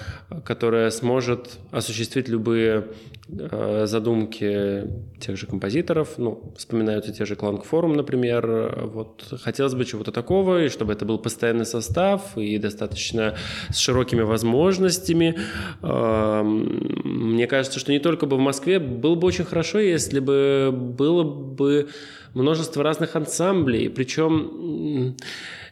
[0.43, 2.87] которое сможет осуществить любые
[3.29, 4.87] э, задумки
[5.19, 6.17] тех же композиторов.
[6.17, 8.89] Ну, вспоминаются те же Кланг Форум, например.
[8.91, 13.35] Вот хотелось бы чего-то такого, и чтобы это был постоянный состав и достаточно
[13.69, 15.37] с широкими возможностями.
[15.83, 20.71] Э, мне кажется, что не только бы в Москве, было бы очень хорошо, если бы
[20.73, 21.87] было бы
[22.33, 25.15] множество разных ансамблей, причем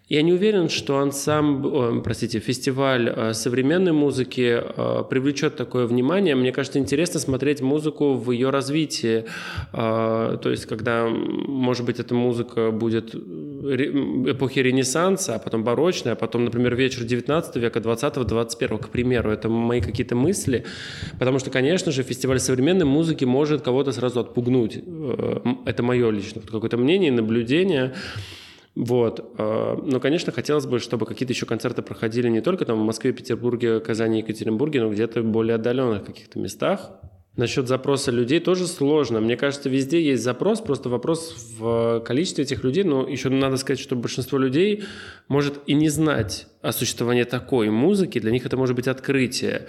[0.09, 6.33] я не уверен, что ансамбль, простите, фестиваль э, современной музыки э, привлечет такое внимание.
[6.33, 9.25] Мне кажется, интересно смотреть музыку в ее развитии.
[9.71, 16.15] Э, то есть, когда, может быть, эта музыка будет эпохи Ренессанса, а потом барочная, а
[16.15, 19.29] потом, например, вечер 19 века, 20-го, 21 к примеру.
[19.29, 20.65] Это мои какие-то мысли.
[21.19, 24.79] Потому что, конечно же, фестиваль современной музыки может кого-то сразу отпугнуть.
[25.65, 27.93] Это мое личное какое-то мнение, наблюдение.
[28.79, 29.33] Вот.
[29.37, 33.11] А, но, конечно, хотелось бы, чтобы какие-то еще концерты проходили не только там в Москве,
[33.11, 36.91] Петербурге, Казани, Екатеринбурге, но где-то более отдаленных каких-то местах.
[37.35, 39.19] Насчет запроса людей тоже сложно.
[39.19, 42.85] Мне кажется, везде есть запрос, просто вопрос в количестве этих людей.
[42.85, 44.85] Но еще надо сказать, что большинство людей
[45.27, 48.19] может и не знать о существовании такой музыки.
[48.19, 49.67] Для них это может быть открытие.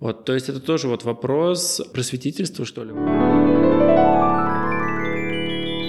[0.00, 2.92] Вот, то есть это тоже вот вопрос просветительства, что ли.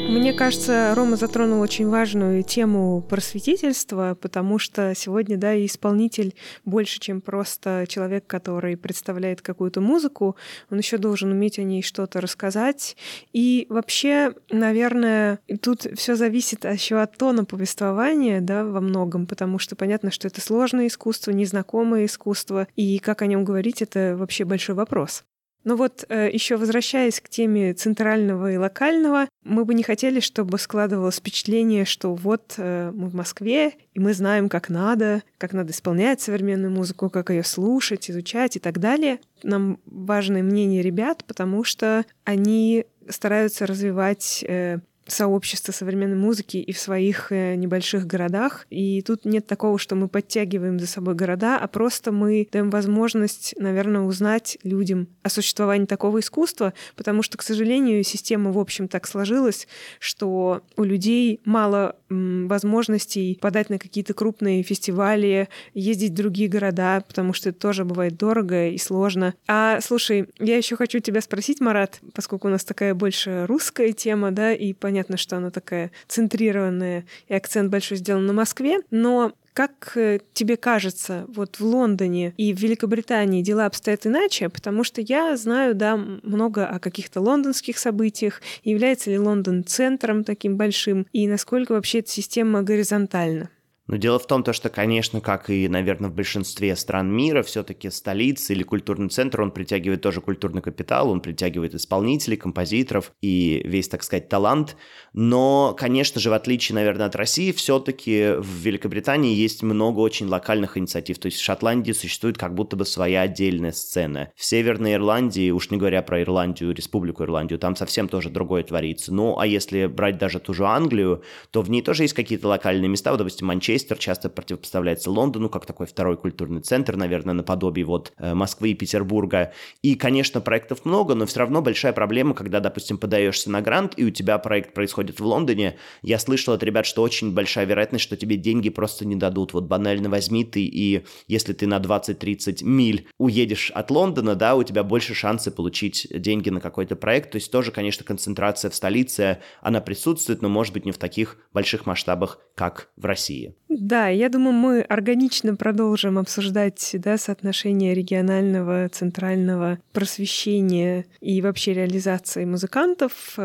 [0.09, 7.19] Мне кажется, Рома затронул очень важную тему просветительства, потому что сегодня, да, исполнитель больше, чем
[7.19, 10.37] просто человек, который представляет какую-то музыку,
[10.71, 12.95] он еще должен уметь о ней что-то рассказать.
[13.33, 19.75] И вообще, наверное, тут все зависит еще от тона повествования, да, во многом, потому что
[19.75, 24.75] понятно, что это сложное искусство, незнакомое искусство, и как о нем говорить, это вообще большой
[24.75, 25.25] вопрос.
[25.67, 30.59] Но вот э, еще возвращаясь к теме центрального и локального, мы бы не хотели, чтобы
[30.59, 35.73] складывалось впечатление, что вот э, мы в Москве, и мы знаем, как надо, как надо
[35.73, 39.19] исполнять современную музыку, как ее слушать, изучать и так далее.
[39.43, 44.77] Нам важно мнение ребят, потому что они стараются развивать э,
[45.07, 48.65] сообщества современной музыки и в своих э, небольших городах.
[48.69, 53.55] И тут нет такого, что мы подтягиваем за собой города, а просто мы даем возможность,
[53.57, 59.07] наверное, узнать людям о существовании такого искусства, потому что, к сожалению, система, в общем, так
[59.07, 59.67] сложилась,
[59.99, 67.33] что у людей мало возможностей подать на какие-то крупные фестивали, ездить в другие города, потому
[67.33, 69.33] что это тоже бывает дорого и сложно.
[69.47, 74.31] А слушай, я еще хочу тебя спросить, Марат, поскольку у нас такая больше русская тема,
[74.31, 79.93] да, и понятно, что она такая центрированная, и акцент большой сделан на Москве, но как
[79.95, 84.49] э, тебе кажется, вот в Лондоне и в Великобритании дела обстоят иначе?
[84.49, 88.43] Потому что я знаю, да, много о каких-то лондонских событиях.
[88.63, 91.07] Является ли Лондон центром таким большим?
[91.11, 93.49] И насколько вообще эта система горизонтальна?
[93.87, 97.89] Но дело в том, то, что, конечно, как и, наверное, в большинстве стран мира, все-таки
[97.89, 103.87] столица или культурный центр, он притягивает тоже культурный капитал, он притягивает исполнителей, композиторов и весь,
[103.87, 104.75] так сказать, талант.
[105.13, 110.77] Но, конечно же, в отличие, наверное, от России, все-таки в Великобритании есть много очень локальных
[110.77, 111.19] инициатив.
[111.19, 114.31] То есть в Шотландии существует как будто бы своя отдельная сцена.
[114.35, 119.13] В Северной Ирландии, уж не говоря про Ирландию, Республику Ирландию, там совсем тоже другое творится.
[119.13, 122.89] Ну, а если брать даже ту же Англию, то в ней тоже есть какие-то локальные
[122.89, 127.85] места, вот, допустим, Манчестер, Манчестер часто противопоставляется Лондону, как такой второй культурный центр, наверное, наподобие
[127.85, 129.53] вот э, Москвы и Петербурга.
[129.83, 134.03] И, конечно, проектов много, но все равно большая проблема, когда, допустим, подаешься на грант, и
[134.03, 135.77] у тебя проект происходит в Лондоне.
[136.01, 139.53] Я слышал от ребят, что очень большая вероятность, что тебе деньги просто не дадут.
[139.53, 144.63] Вот банально возьми ты, и если ты на 20-30 миль уедешь от Лондона, да, у
[144.63, 147.29] тебя больше шансы получить деньги на какой-то проект.
[147.29, 151.37] То есть тоже, конечно, концентрация в столице, она присутствует, но, может быть, не в таких
[151.53, 153.55] больших масштабах, как в России.
[153.69, 162.45] Да, я думаю, мы органично продолжим обсуждать да, соотношение регионального, центрального просвещения и вообще реализации
[162.45, 163.37] музыкантов.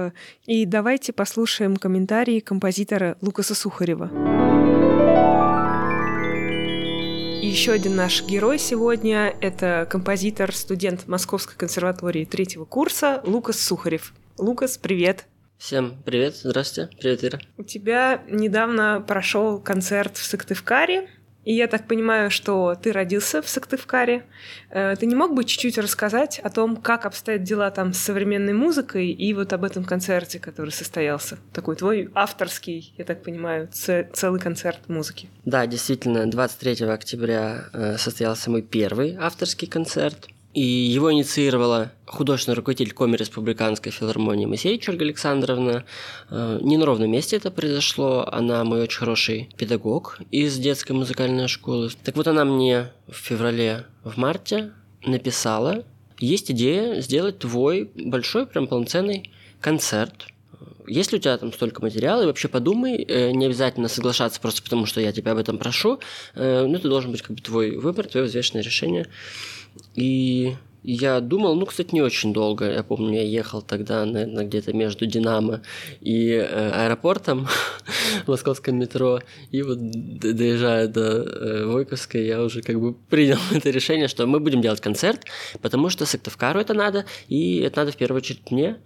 [0.46, 4.11] И давайте послушаем комментарии композитора Лукаса Сухарева.
[7.52, 14.14] еще один наш герой сегодня— это композитор, студент Московской консерватории третьего курса Лукас Сухарев.
[14.38, 15.26] Лукас, привет!
[15.62, 17.38] Всем привет, здравствуйте, привет, Ира.
[17.57, 21.09] У тебя недавно прошел концерт в Сыктывкаре,
[21.44, 24.25] и я так понимаю, что ты родился в Сыктывкаре.
[24.70, 28.55] Э, ты не мог бы чуть-чуть рассказать о том, как обстоят дела там с современной
[28.55, 31.38] музыкой и вот об этом концерте, который состоялся?
[31.53, 35.29] Такой твой авторский, я так понимаю, целый концерт музыки.
[35.44, 40.27] Да, действительно, 23 октября э, состоялся мой первый авторский концерт.
[40.54, 45.84] И его инициировала художественный руководитель Коми Республиканской филармонии Моисеевич Ольга Александровна.
[46.30, 48.28] Э, не на ровном месте это произошло.
[48.30, 51.90] Она мой очень хороший педагог из детской музыкальной школы.
[52.04, 54.72] Так вот, она мне в феврале, в марте
[55.04, 55.84] написала,
[56.18, 60.26] есть идея сделать твой большой, прям полноценный концерт
[60.86, 64.86] если у тебя там столько материала, и вообще подумай, э, не обязательно соглашаться просто потому,
[64.86, 66.00] что я тебя об этом прошу,
[66.34, 69.06] э, ну, это должен быть как бы твой выбор, твое взвешенное решение.
[69.94, 72.70] И я думал, ну, кстати, не очень долго.
[72.70, 75.62] Я помню, я ехал тогда, наверное, где-то между Динамо
[76.00, 77.46] и э, аэропортом
[78.24, 79.20] в московском метро.
[79.52, 84.40] И вот доезжая до э, Войковской, я уже как бы принял это решение, что мы
[84.40, 85.24] будем делать концерт,
[85.60, 88.78] потому что Сыктывкару это надо, и это надо в первую очередь мне.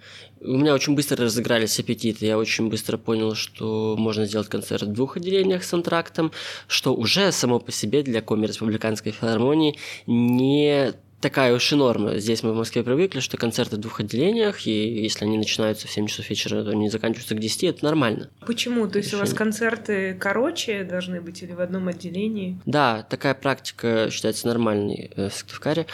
[0.43, 2.27] У меня очень быстро разыгрались аппетиты.
[2.27, 6.31] Я очень быстро понял, что можно сделать концерт в двух отделениях с антрактом,
[6.69, 12.19] что уже само по себе для Коми Республиканской филармонии не такая уж и норма.
[12.19, 15.91] Здесь мы в Москве привыкли, что концерты в двух отделениях, и если они начинаются в
[15.91, 18.31] 7 часов вечера, то они заканчиваются к 10, это нормально.
[18.47, 18.87] Почему?
[18.89, 22.59] То есть у вас концерты короче должны быть или в одном отделении?
[22.67, 25.87] Да, такая практика считается нормальной э, в Сыктывкаре.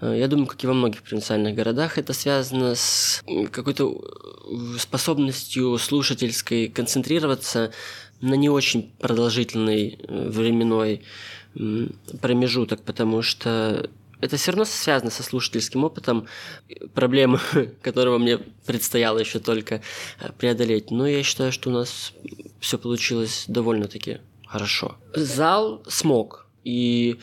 [0.00, 5.76] Э, я думаю, как и во многих провинциальных городах, это связано с какой-то э, способностью
[5.78, 7.72] слушательской концентрироваться
[8.20, 11.02] на не очень продолжительный временной
[12.20, 13.88] промежуток, потому что
[14.20, 16.26] это все равно связано со слушательским опытом,
[16.94, 17.40] проблемы,
[17.82, 19.82] которого мне предстояло еще только
[20.20, 20.90] э, преодолеть.
[20.90, 22.12] Но я считаю, что у нас
[22.60, 24.96] все получилось довольно-таки хорошо.
[25.14, 26.46] Зал смог.
[26.64, 27.18] И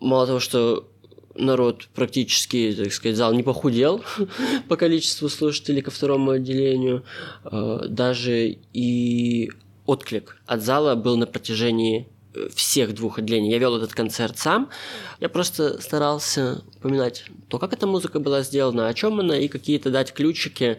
[0.00, 0.88] мало того, что
[1.34, 4.02] народ практически, так сказать, зал не похудел
[4.68, 7.04] по количеству слушателей ко второму отделению,
[7.44, 9.50] э, даже и
[9.84, 12.08] отклик от зала был на протяжении
[12.54, 13.50] всех двух отделений.
[13.50, 14.70] Я вел этот концерт сам.
[15.20, 19.90] Я просто старался упоминать то, как эта музыка была сделана, о чем она, и какие-то
[19.90, 20.78] дать ключики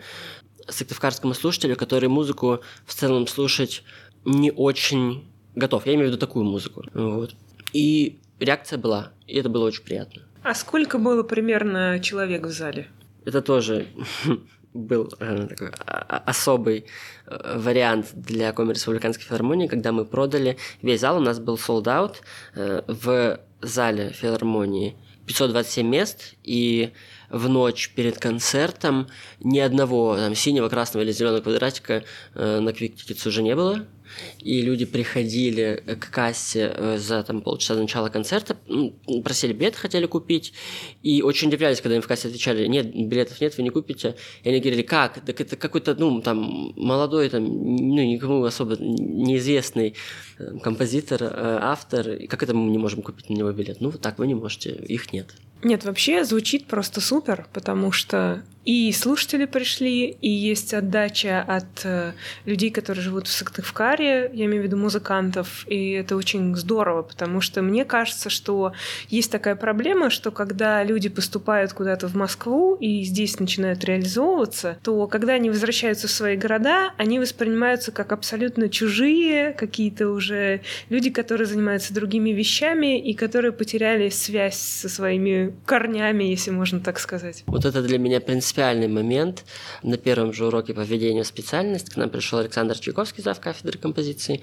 [0.68, 3.84] сыктывкарскому слушателю, который музыку в целом слушать
[4.26, 5.86] не очень готов.
[5.86, 6.84] Я имею в виду такую музыку.
[6.94, 7.36] Вот.
[7.74, 10.24] И реакция была, и это было очень приятно.
[10.44, 12.88] А сколько было примерно человек в зале?
[13.26, 13.88] Это тоже
[14.78, 15.72] был э, такой
[16.26, 16.86] особый
[17.26, 21.86] э, вариант для Коммерс Республиканской филармонии, когда мы продали весь зал, у нас был sold
[21.86, 22.16] out
[22.56, 26.94] э, в зале филармонии 527 мест, и
[27.30, 29.08] в ночь перед концертом
[29.42, 33.86] ни одного там, синего, красного или зеленого квадратика э, на Quick Tickets уже не было
[34.40, 38.58] и люди приходили к кассе э, за там, полчаса до начала концерта,
[39.24, 40.54] просили билет, хотели купить,
[41.04, 44.16] и очень удивлялись, когда им в кассе отвечали, нет, билетов нет, вы не купите.
[44.44, 45.26] И они говорили, как?
[45.26, 49.96] Так это какой-то, ну, там, молодой, там, ну, никому особо неизвестный
[50.38, 53.82] э, композитор, э, автор, как это мы не можем купить на него билет?
[53.82, 55.34] Ну, вот так вы не можете, их нет.
[55.64, 62.12] Нет, вообще звучит просто супер, потому что и слушатели пришли, и есть отдача от э,
[62.44, 67.40] людей, которые живут в Сыктывкаре, я имею в виду музыкантов, и это очень здорово, потому
[67.40, 68.74] что мне кажется, что
[69.08, 75.08] есть такая проблема, что когда люди поступают куда-то в Москву и здесь начинают реализовываться, то
[75.08, 81.48] когда они возвращаются в свои города, они воспринимаются как абсолютно чужие, какие-то уже люди, которые
[81.48, 87.44] занимаются другими вещами и которые потеряли связь со своими корнями, если можно так сказать.
[87.48, 89.46] Вот это для меня принципиальный момент.
[89.84, 93.40] На первом же уроке по введению в специальность к нам пришел Александр Чайковский, зав.
[93.40, 94.42] кафедры композиции,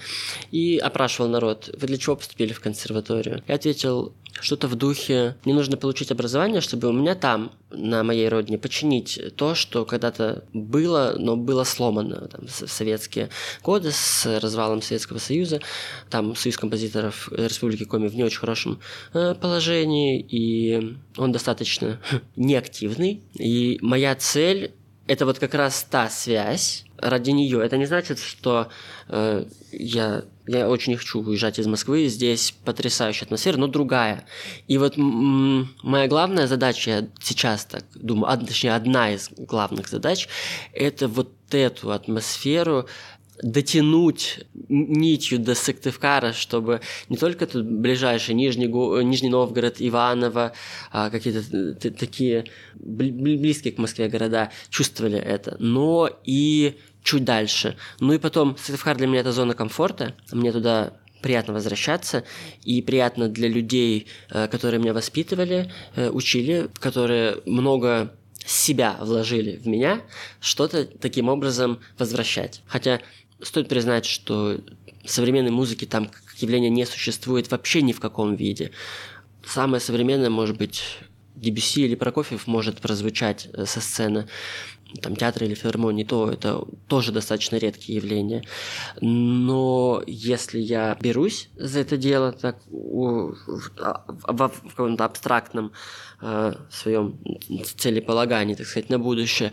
[0.50, 3.42] и опрашивал народ, вы для чего поступили в консерваторию?
[3.46, 8.28] Я ответил, что-то в духе «мне нужно получить образование, чтобы у меня там, на моей
[8.28, 13.30] родине, починить то, что когда-то было, но было сломано там, в советские
[13.62, 15.60] годы с развалом Советского Союза.
[16.10, 18.80] Там Союз композиторов Республики Коми в не очень хорошем
[19.12, 22.00] э, положении, и он достаточно
[22.36, 23.22] неактивный.
[23.34, 24.72] И моя цель
[25.06, 27.64] это вот как раз та связь ради нее.
[27.64, 28.68] Это не значит, что
[29.08, 34.26] э, я, я очень не хочу уезжать из Москвы, здесь потрясающая атмосфера, но другая.
[34.66, 40.28] И вот моя главная задача, я сейчас так думаю, а, точнее, одна из главных задач,
[40.72, 42.86] это вот эту атмосферу
[43.42, 50.52] дотянуть нитью до Сыктывкара, чтобы не только тут ближайший Нижний, Нижний Новгород, Иваново,
[50.90, 57.76] а какие-то такие близкие к Москве города чувствовали это, но и чуть дальше.
[58.00, 62.24] Ну и потом, Сыктывкар для меня это зона комфорта, мне туда приятно возвращаться,
[62.64, 68.14] и приятно для людей, э, которые меня воспитывали, э, учили, которые много
[68.44, 70.02] себя вложили в меня,
[70.40, 72.62] что-то таким образом возвращать.
[72.66, 73.00] Хотя
[73.40, 74.60] стоит признать, что
[75.06, 78.70] современной музыки там как явления не существует вообще ни в каком виде.
[79.46, 80.82] Самое современное может быть
[81.34, 84.26] Дебюси или Прокофьев может прозвучать э, со сцены
[85.00, 88.44] там, театра или филармонии, то это тоже достаточно редкие явления.
[89.00, 95.72] Но если я берусь за это дело так, в, в, в каком-то абстрактном
[96.20, 97.18] э, своем
[97.76, 99.52] целеполагании, так сказать, на будущее,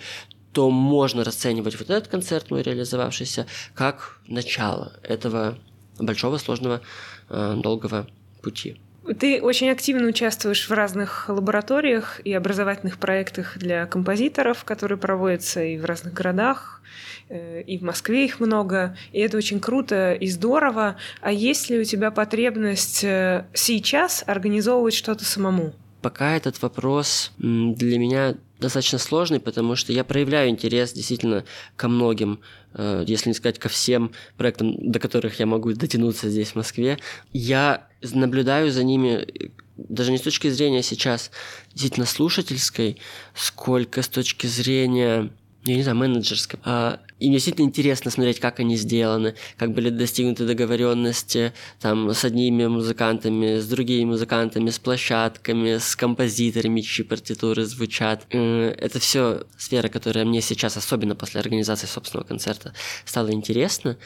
[0.53, 5.58] то можно расценивать вот этот концерт мой реализовавшийся как начало этого
[5.97, 6.82] большого, сложного,
[7.30, 8.08] э, долгого
[8.41, 8.78] пути.
[9.20, 15.78] Ты очень активно участвуешь в разных лабораториях и образовательных проектах для композиторов, которые проводятся и
[15.78, 16.82] в разных городах,
[17.28, 20.97] э, и в Москве их много, и это очень круто и здорово.
[21.20, 25.74] А есть ли у тебя потребность э, сейчас организовывать что-то самому?
[26.04, 31.43] Пока этот вопрос для меня достаточно сложный, потому что я проявляю интерес действительно
[31.76, 32.39] ко многим,
[32.74, 36.99] э, если не сказать ко всем проектам, до которых я могу дотянуться здесь, в Москве.
[37.34, 41.32] Я наблюдаю за ними э, даже не с точки зрения сейчас
[41.72, 42.97] действительно слушательской,
[43.34, 45.32] сколько с точки зрения
[45.64, 46.59] я не знаю, менеджерской.
[46.64, 52.66] А, им действительно интересно смотреть, как они сделаны, как были достигнуты договоренности там, с одними
[52.66, 58.26] музыкантами, с другими музыкантами, с площадками, с композиторами, чьи партитуры звучат.
[58.32, 62.74] Это все сфера, которая мне сейчас, особенно после организации собственного концерта,
[63.05, 63.97] стала интересна.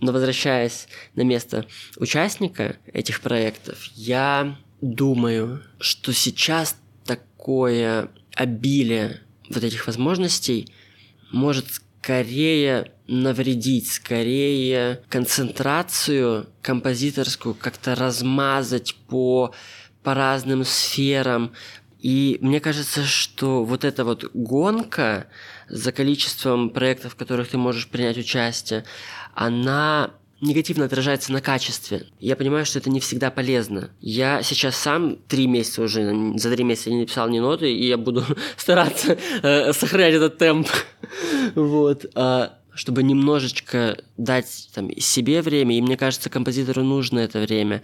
[0.00, 1.64] Но возвращаясь на место
[1.96, 10.68] участника этих проектов, я думаю, что сейчас такое обилие вот этих возможностей
[11.30, 11.66] может
[12.00, 19.54] скорее навредить, скорее концентрацию композиторскую как-то размазать по,
[20.02, 21.52] по разным сферам.
[22.00, 25.26] И мне кажется, что вот эта вот гонка
[25.68, 28.84] за количеством проектов, в которых ты можешь принять участие,
[29.34, 32.06] она негативно отражается на качестве.
[32.20, 33.90] Я понимаю, что это не всегда полезно.
[34.00, 37.96] Я сейчас сам три месяца уже, за три месяца не написал ни ноты, и я
[37.96, 38.24] буду
[38.56, 40.68] стараться э, сохранять этот темп.
[41.54, 42.06] вот.
[42.14, 47.82] А, чтобы немножечко дать там, себе время, и мне кажется, композитору нужно это время.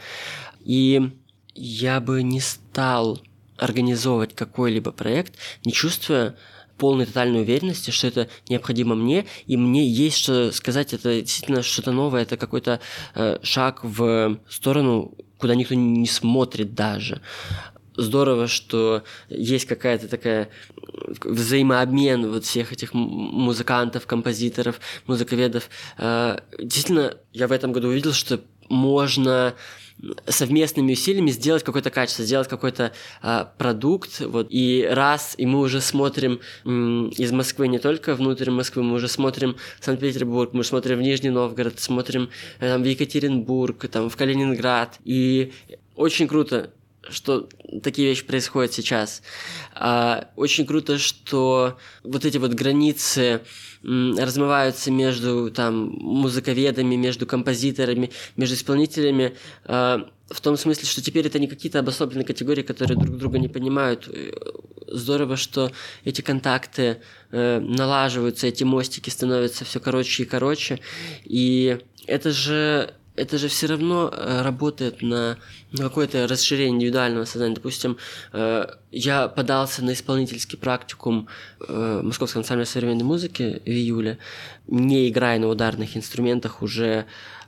[0.60, 1.10] И
[1.54, 3.20] я бы не стал
[3.56, 5.34] организовывать какой-либо проект,
[5.64, 6.36] не чувствуя
[6.76, 11.92] полной тотальной уверенности, что это необходимо мне, и мне есть что сказать, это действительно что-то
[11.92, 12.80] новое, это какой-то
[13.14, 17.20] э, шаг в сторону, куда никто не смотрит даже.
[17.96, 20.48] Здорово, что есть какая-то такая
[21.22, 25.70] взаимообмен вот всех этих музыкантов, композиторов, музыковедов.
[25.98, 29.54] Э, действительно, я в этом году увидел, что можно
[30.26, 32.92] совместными усилиями сделать какое-то качество, сделать какой-то
[33.22, 38.50] а, продукт, вот, и раз, и мы уже смотрим м, из Москвы не только внутрь
[38.50, 42.30] Москвы, мы уже смотрим Санкт-Петербург, мы смотрим в Нижний Новгород, смотрим
[42.60, 45.52] э, там, в Екатеринбург, там, в Калининград, и
[45.94, 46.70] очень круто,
[47.10, 47.48] что
[47.82, 49.22] такие вещи происходят сейчас.
[49.74, 53.42] А, очень круто, что вот эти вот границы
[53.82, 59.98] размываются между там музыковедами, между композиторами, между исполнителями, э,
[60.30, 64.08] в том смысле, что теперь это не какие-то обособленные категории, которые друг друга не понимают.
[64.08, 64.32] Э,
[64.88, 65.70] здорово, что
[66.04, 70.80] эти контакты э, налаживаются, эти мостики становятся все короче и короче,
[71.24, 75.38] и это же это же все равно э, работает на,
[75.72, 77.54] на какое-то расширение индивидуального сознания.
[77.54, 77.96] Допустим,
[78.32, 81.28] э, я подался на исполнительский практикум
[81.66, 84.18] э, Московского ансамбля современной музыки в июле,
[84.66, 87.06] не играя на ударных инструментах уже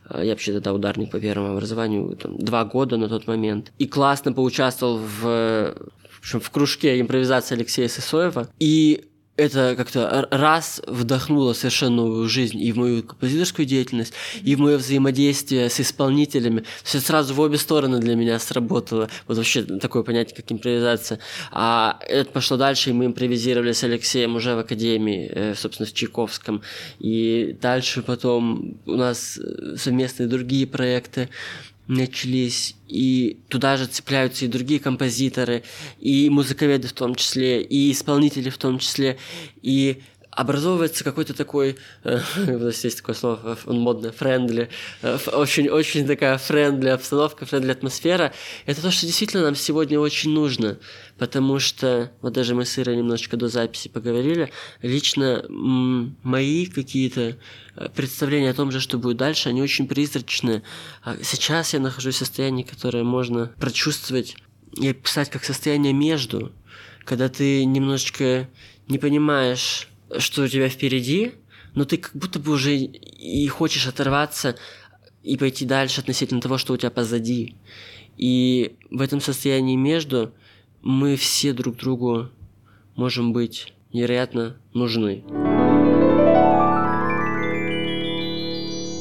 [0.09, 3.73] я вообще тогда ударник по первому образованию, там, два года на тот момент.
[3.79, 8.49] И классно поучаствовал в, в, общем, в кружке импровизации Алексея Сысоева.
[8.61, 14.61] И это как-то раз вдохнуло совершенно новую жизнь и в мою композиторскую деятельность, и в
[14.61, 16.65] мое взаимодействие с исполнителями.
[16.83, 19.09] Все сразу в обе стороны для меня сработало.
[19.27, 21.19] Вот вообще такое понятие, как импровизация.
[21.53, 25.93] А это пошло дальше, и мы импровизировали с Алексеем уже в Академии, э, собственно, в
[25.93, 26.63] Чайковском.
[26.99, 31.29] И дальше потом у нас э, совместные другие проекты
[31.89, 35.63] начались, и туда же цепляются и другие композиторы,
[36.01, 39.19] и музыковеды в том числе, и исполнители в том числе,
[39.63, 40.03] и
[40.37, 42.21] образовывается какой-то такой, э,
[42.83, 44.69] есть такое слово, модное, friendly,
[45.01, 48.33] э, очень, очень такая friendly обстановка, friendly атмосфера.
[48.67, 50.79] Это то, что действительно нам сегодня очень нужно,
[51.19, 57.39] потому что, вот даже мы с Ирой немножечко до записи поговорили, лично мои какие-то
[57.75, 60.63] э, представления о том же, что будет дальше, они очень призрачны.
[61.03, 64.37] А сейчас я нахожусь в состоянии, которое можно прочувствовать
[64.79, 66.53] и описать как состояние между,
[67.07, 68.51] когда ты немножечко
[68.87, 69.89] не понимаешь,
[70.19, 71.33] что у тебя впереди,
[71.75, 74.57] но ты как будто бы уже и хочешь оторваться
[75.23, 77.57] и пойти дальше относительно того, что у тебя позади.
[78.17, 80.33] И в этом состоянии между
[80.83, 82.31] мы все друг другу
[82.95, 85.25] можем быть невероятно нужны.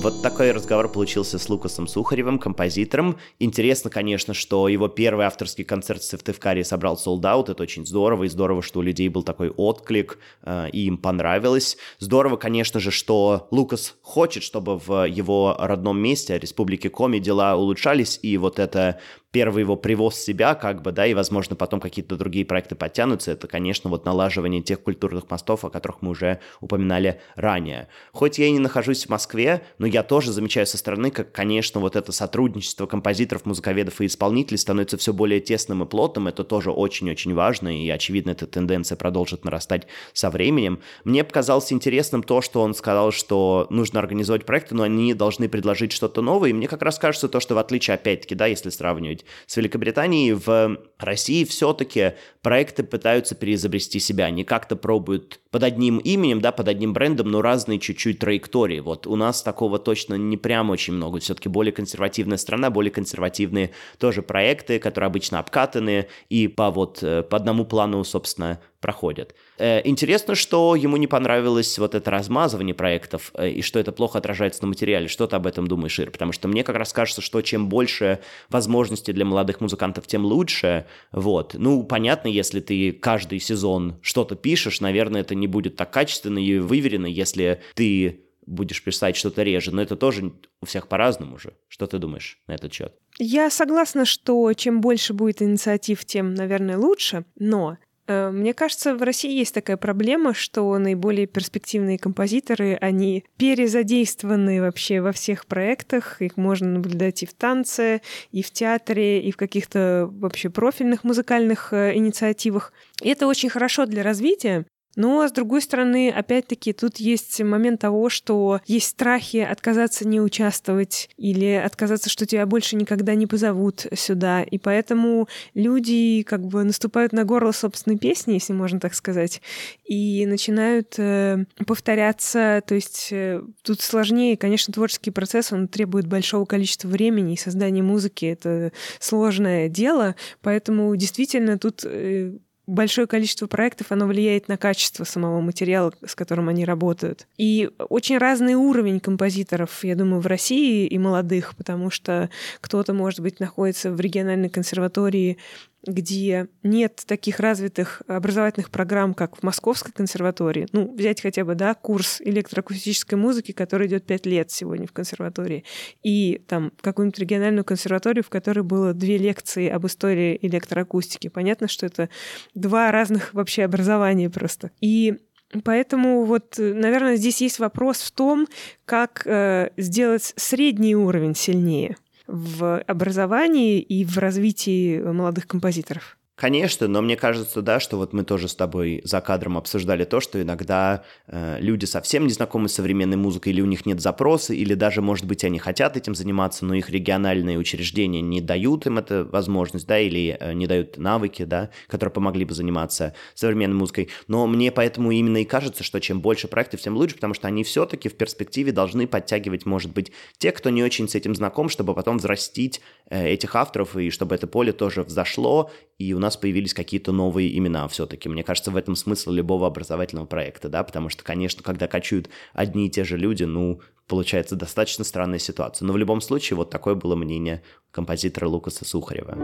[0.05, 3.17] Вот такой разговор получился с Лукасом Сухаревым, композитором.
[3.39, 7.49] Интересно, конечно, что его первый авторский концерт в Сыктывкаре собрал солдат.
[7.49, 11.77] Это очень здорово, и здорово, что у людей был такой отклик, э, и им понравилось.
[11.97, 18.19] Здорово, конечно же, что Лукас хочет, чтобы в его родном месте, Республике Коми, дела улучшались,
[18.21, 18.99] и вот это
[19.35, 23.49] первый его привоз себя, как бы, да, и, возможно, потом какие-то другие проекты подтянутся, это,
[23.49, 27.89] конечно, вот налаживание тех культурных мостов, о которых мы уже упоминали ранее.
[28.13, 31.81] Хоть я и не нахожусь в Москве, но я тоже замечаю со стороны, как, конечно,
[31.81, 36.71] вот это сотрудничество композиторов, музыковедов и исполнителей становится все более тесным и плотным, это тоже
[36.71, 40.79] очень-очень важно, и, очевидно, эта тенденция продолжит нарастать со временем.
[41.03, 45.91] Мне показалось интересным то, что он сказал, что нужно организовать проекты, но они должны предложить
[45.91, 49.24] что-то новое, и мне как раз кажется то, что в отличие, опять-таки, да, если сравнивать
[49.45, 54.25] с Великобританией в России все-таки проекты пытаются переизобрести себя.
[54.25, 58.79] Они как-то пробуют под одним именем, да, под одним брендом, но разные чуть-чуть траектории.
[58.79, 61.19] Вот у нас такого точно не прям очень много.
[61.19, 67.23] Все-таки более консервативная страна, более консервативные тоже проекты, которые обычно обкатаны и по вот э,
[67.23, 69.33] по одному плану, собственно, проходят.
[69.57, 74.19] Э, интересно, что ему не понравилось вот это размазывание проектов, э, и что это плохо
[74.19, 75.07] отражается на материале.
[75.07, 76.11] Что ты об этом думаешь, Ир?
[76.11, 80.85] Потому что мне как раз кажется, что чем больше возможностей для молодых музыкантов, тем лучше.
[81.11, 81.55] Вот.
[81.55, 86.59] Ну, понятно, если ты каждый сезон что-то пишешь, наверное, это не будет так качественно и
[86.59, 90.31] выверено, если ты будешь писать что-то реже, но это тоже
[90.61, 91.53] у всех по-разному же.
[91.67, 92.93] Что ты думаешь на этот счет?
[93.17, 97.77] Я согласна, что чем больше будет инициатив, тем, наверное, лучше, но
[98.07, 105.11] мне кажется, в России есть такая проблема, что наиболее перспективные композиторы, они перезадействованы вообще во
[105.11, 106.21] всех проектах.
[106.21, 108.01] Их можно наблюдать и в танце,
[108.31, 112.73] и в театре, и в каких-то вообще профильных музыкальных э, инициативах.
[113.01, 114.65] И это очень хорошо для развития,
[114.95, 121.09] но, с другой стороны, опять-таки, тут есть момент того, что есть страхи отказаться не участвовать
[121.17, 124.43] или отказаться, что тебя больше никогда не позовут сюда.
[124.43, 129.41] И поэтому люди как бы наступают на горло собственной песни, если можно так сказать,
[129.83, 132.61] и начинают э, повторяться.
[132.65, 137.83] То есть э, тут сложнее, конечно, творческий процесс, он требует большого количества времени, и создание
[137.83, 142.37] музыки— это сложное дело, поэтому действительно тут э,
[142.67, 147.27] большое количество проектов, оно влияет на качество самого материала, с которым они работают.
[147.37, 152.29] И очень разный уровень композиторов, я думаю, в России и молодых, потому что
[152.61, 155.37] кто-то, может быть, находится в региональной консерватории
[155.85, 160.67] где нет таких развитых образовательных программ, как в Московской консерватории.
[160.71, 165.63] Ну, взять хотя бы, да, курс электроакустической музыки, который идет пять лет сегодня в консерватории,
[166.03, 171.27] и там какую-нибудь региональную консерваторию, в которой было две лекции об истории электроакустики.
[171.27, 172.09] Понятно, что это
[172.53, 174.71] два разных вообще образования просто.
[174.81, 175.15] И
[175.63, 178.47] Поэтому вот, наверное, здесь есть вопрос в том,
[178.85, 181.95] как э, сделать средний уровень сильнее
[182.27, 186.17] в образовании и в развитии молодых композиторов.
[186.35, 190.19] Конечно, но мне кажется, да, что вот мы тоже с тобой за кадром обсуждали то,
[190.19, 194.53] что иногда э, люди совсем не знакомы с современной музыкой, или у них нет запроса,
[194.53, 198.97] или даже, может быть, они хотят этим заниматься, но их региональные учреждения не дают им
[198.97, 204.09] эту возможность, да, или э, не дают навыки, да, которые помогли бы заниматься современной музыкой.
[204.27, 207.63] Но мне поэтому именно и кажется, что чем больше проектов, тем лучше, потому что они
[207.63, 211.93] все-таки в перспективе должны подтягивать, может быть, те, кто не очень с этим знаком, чтобы
[211.93, 216.73] потом взрастить э, этих авторов, и чтобы это поле тоже взошло, и у нас появились
[216.73, 218.27] какие-то новые имена все-таки.
[218.27, 222.87] Мне кажется, в этом смысл любого образовательного проекта, да, потому что, конечно, когда качают одни
[222.87, 225.85] и те же люди, ну, получается достаточно странная ситуация.
[225.85, 229.35] Но в любом случае, вот такое было мнение композитора Лукаса Сухарева.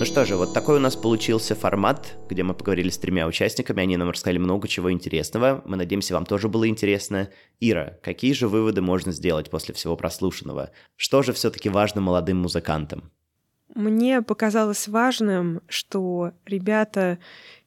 [0.00, 3.82] Ну что же, вот такой у нас получился формат, где мы поговорили с тремя участниками,
[3.82, 5.62] они нам рассказали много чего интересного.
[5.66, 7.28] Мы надеемся, вам тоже было интересно.
[7.60, 10.70] Ира, какие же выводы можно сделать после всего прослушанного?
[10.96, 13.10] Что же все-таки важно молодым музыкантам?
[13.74, 17.18] Мне показалось важным, что ребята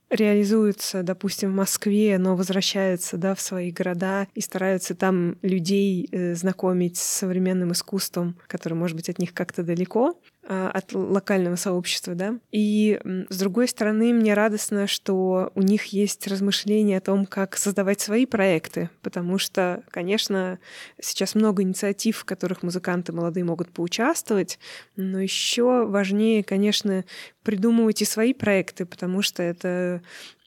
[0.09, 6.35] реализуются, допустим, в Москве, но возвращаются да, в свои города и стараются там людей э,
[6.35, 10.19] знакомить с современным искусством, которое, может быть, от них как-то далеко.
[10.45, 12.37] А, от локального сообщества, да.
[12.51, 18.01] И с другой стороны, мне радостно, что у них есть размышления о том, как создавать
[18.01, 20.59] свои проекты, потому что, конечно,
[21.01, 24.59] сейчас много инициатив, в которых музыканты молодые могут поучаствовать,
[24.97, 27.05] но еще важнее, конечно,
[27.43, 30.01] придумывать и свои проекты, потому что это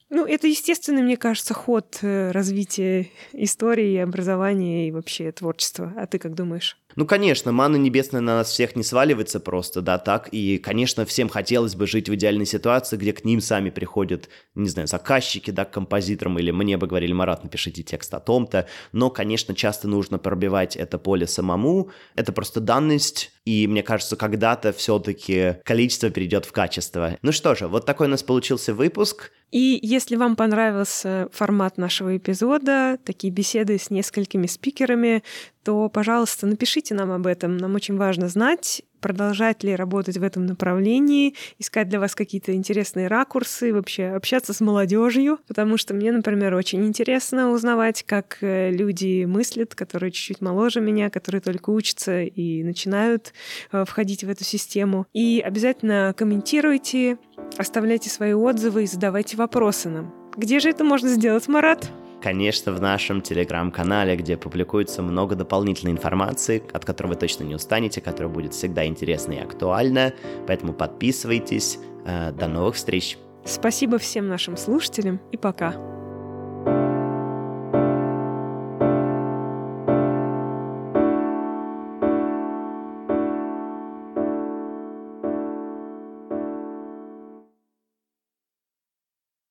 [0.09, 5.93] ну, это естественный, мне кажется, ход э, развития истории, образования и вообще творчества.
[5.97, 6.79] А ты как думаешь?
[6.97, 10.29] Ну, конечно, мана небесная на нас всех не сваливается просто, да, так.
[10.33, 14.69] И, конечно, всем хотелось бы жить в идеальной ситуации, где к ним сами приходят, не
[14.69, 18.67] знаю, заказчики, да, к композиторам, или мне бы говорили, Марат, напишите текст о том-то.
[18.93, 21.91] Но, конечно, часто нужно пробивать это поле самому.
[22.15, 27.19] Это просто данность, и мне кажется, когда-то все-таки количество перейдет в качество.
[27.21, 29.33] Ну что же, вот такой у нас получился выпуск.
[29.53, 35.23] И если вам понравился формат нашего эпизода, такие беседы с несколькими спикерами,
[35.67, 37.57] то, пожалуйста, напишите нам об этом.
[37.57, 43.09] Нам очень важно знать, продолжать ли работать в этом направлении, искать для вас какие-то интересные
[43.09, 49.25] ракурсы, вообще общаться с молодежью, потому что мне, например, очень интересно узнавать, как э, люди
[49.25, 53.33] мыслят, которые чуть-чуть моложе меня, которые только учатся и начинают
[53.73, 55.07] э, входить в эту систему.
[55.15, 57.19] И обязательно комментируйте,
[57.59, 60.15] оставляйте свои отзывы и задавайте вопросы нам.
[60.37, 61.91] Где же это можно сделать, Марат?
[62.27, 68.01] Конечно, в нашем телеграм-канале, где публикуется много дополнительной информации, от которой вы точно не устанете,
[68.01, 70.13] которая будет всегда интересна и актуальна.
[70.49, 71.79] Поэтому подписывайтесь.
[72.05, 73.17] Э, до новых встреч.
[73.45, 75.96] Спасибо всем нашим слушателям и пока.